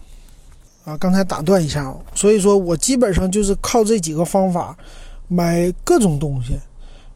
[0.82, 4.74] 啊，刚才打断一下，所以说我基本上就是靠这几个方法
[5.28, 6.58] 买各种东西。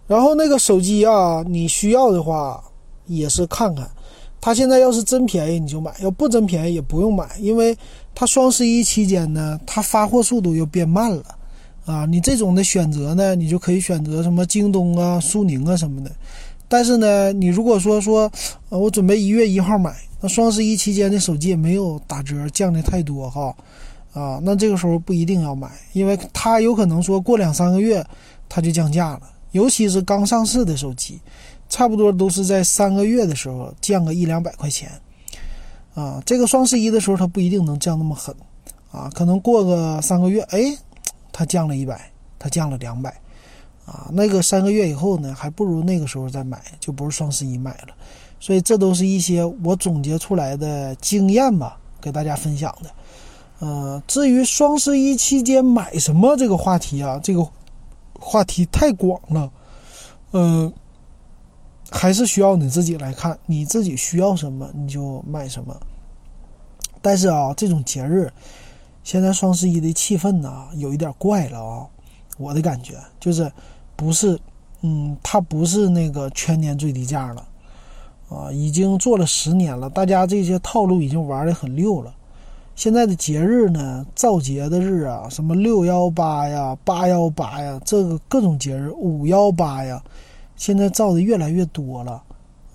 [0.06, 2.62] 然后那个手机啊，你需要的话
[3.06, 3.90] 也是看看，
[4.38, 7.76] 它现在要是真便宜你就买，要不真便宜也不用买，因为
[8.14, 11.22] 它双十一期间呢，它发货速度又变慢了。
[11.86, 16.10] 啊，你这种的选择呢，你就可以选择什么京东啊、苏宁啊什么的。
[16.74, 18.28] 但是呢，你如果说说，
[18.68, 19.94] 呃，我准备一月一号买。
[20.20, 23.54] 那双十一期间的手机也没有打折降的太多哈，
[24.12, 28.04] 啊，那这个时候不一定要买，因为它有可能说过两三个月
[28.48, 29.20] 它就降价了，
[29.52, 31.20] 尤其是刚上市的手机，
[31.68, 34.90] 差不多都是在三个月的时候降个一两百块钱，
[35.94, 38.34] 啊，这个双十一的时候它不一定能降那么狠，
[38.90, 40.76] 啊，可能过个三个月，哎，
[41.30, 43.14] 它降了一百，它降了两百，
[43.86, 47.94] 啊，那个三个月以后呢，还不如那个时候再买，就不是双十一买了。
[48.40, 52.90] 所以这都是一些我总结出来的经验吧，给大家分享的。
[53.60, 57.46] 呃，至于双十一期间买什么这个话题啊，这个
[58.18, 59.50] 话题太广了，
[60.32, 60.70] 嗯，
[61.90, 65.74] 还是需要你自己来看，你自己需要什么你就买什么。
[67.00, 68.30] 但是啊，这种节日，
[69.02, 71.86] 现在双十一的气氛呢，有一点怪了啊，
[72.36, 73.50] 我的感觉就是
[73.96, 74.38] 不是，
[74.82, 77.46] 嗯，它不是那个全年最低价了。
[78.30, 82.12] 啊，已经做了十年了，大家这些套路已经玩的很溜了。
[82.74, 90.02] 现在的节日呢，造节的日啊，什么六幺八呀、八幺八呀，这个各种节日，五幺八呀，
[90.56, 92.20] 现在造的越来越多了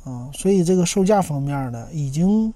[0.06, 0.30] 啊。
[0.32, 2.54] 所以这个售价方面呢，已经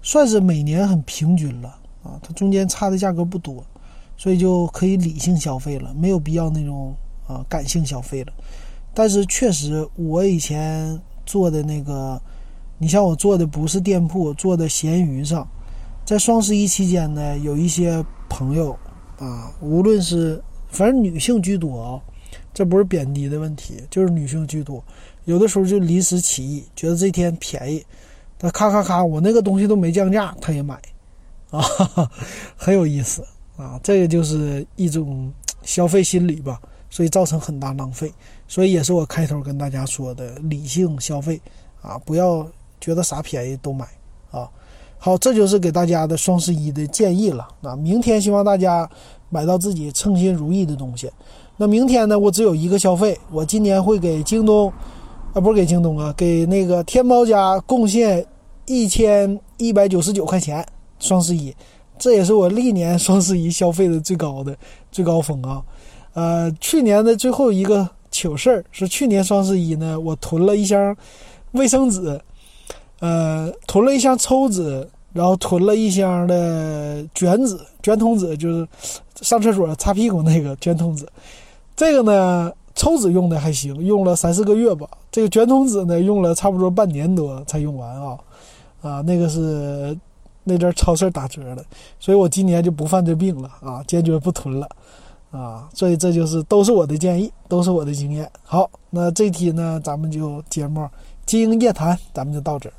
[0.00, 1.68] 算是每年很平均了
[2.02, 3.62] 啊，它中间差的价格不多，
[4.16, 6.96] 所以就可以理性消费了，没有必要那种
[7.26, 8.32] 啊感性消费了。
[8.94, 12.20] 但是确实，我以前做的那个，
[12.78, 15.48] 你像我做的不是店铺，做的闲鱼上，
[16.04, 18.76] 在双十一期间呢，有一些朋友
[19.18, 22.00] 啊，无论是反正女性居多啊，
[22.52, 24.82] 这不是贬低的问题，就是女性居多。
[25.24, 27.84] 有的时候就临时起意，觉得这天便宜，
[28.38, 30.74] 他咔咔咔，我那个东西都没降价，他也买，
[31.50, 31.62] 啊，
[32.56, 33.24] 很有意思
[33.56, 36.60] 啊，这个就是一种消费心理吧，
[36.92, 38.12] 所以造成很大浪费，
[38.46, 41.40] 所以也是我开头跟大家说的理性消费
[41.80, 42.46] 啊，不要
[42.82, 43.88] 觉得啥便宜都买
[44.30, 44.46] 啊。
[44.98, 47.48] 好，这就是给大家的双十一的建议了。
[47.62, 48.88] 那明天希望大家
[49.30, 51.10] 买到自己称心如意的东西。
[51.56, 54.70] 那明天呢，我只有一个消费，我今年会给京东。
[55.32, 58.22] 啊，不是给京东啊，给那个天猫家贡献
[58.66, 60.62] 一千一百九十九块钱，
[60.98, 61.56] 双十一，
[61.98, 64.54] 这也是我历年双十一消费的最高的
[64.90, 65.64] 最高峰啊。
[66.14, 70.96] 呃，去年的最后一个糗事儿是去年双十一呢，我囤了一箱
[71.52, 72.20] 卫生纸，
[73.00, 78.68] 呃，囤了一箱抽纸，然后囤了一箱的卷纸、卷筒纸，就是
[79.20, 81.06] 上厕所擦屁股那个卷筒纸。
[81.76, 82.52] 这个呢。
[82.74, 84.88] 抽纸用的还行，用了三四个月吧。
[85.10, 88.18] 这个卷筒纸呢，用了差不多半年多才用完啊，
[88.80, 89.94] 啊，那个是
[90.44, 91.62] 那阵超市打折的，
[92.00, 94.66] 所以我今年就不犯这病了啊，坚决不囤了
[95.32, 95.68] 啊。
[95.74, 98.30] 所以这就是都是我的建议，都是我的经验。
[98.44, 100.80] 好，那这期呢，咱们就节目
[101.26, 102.72] 《经营夜谈》，咱们就到这儿。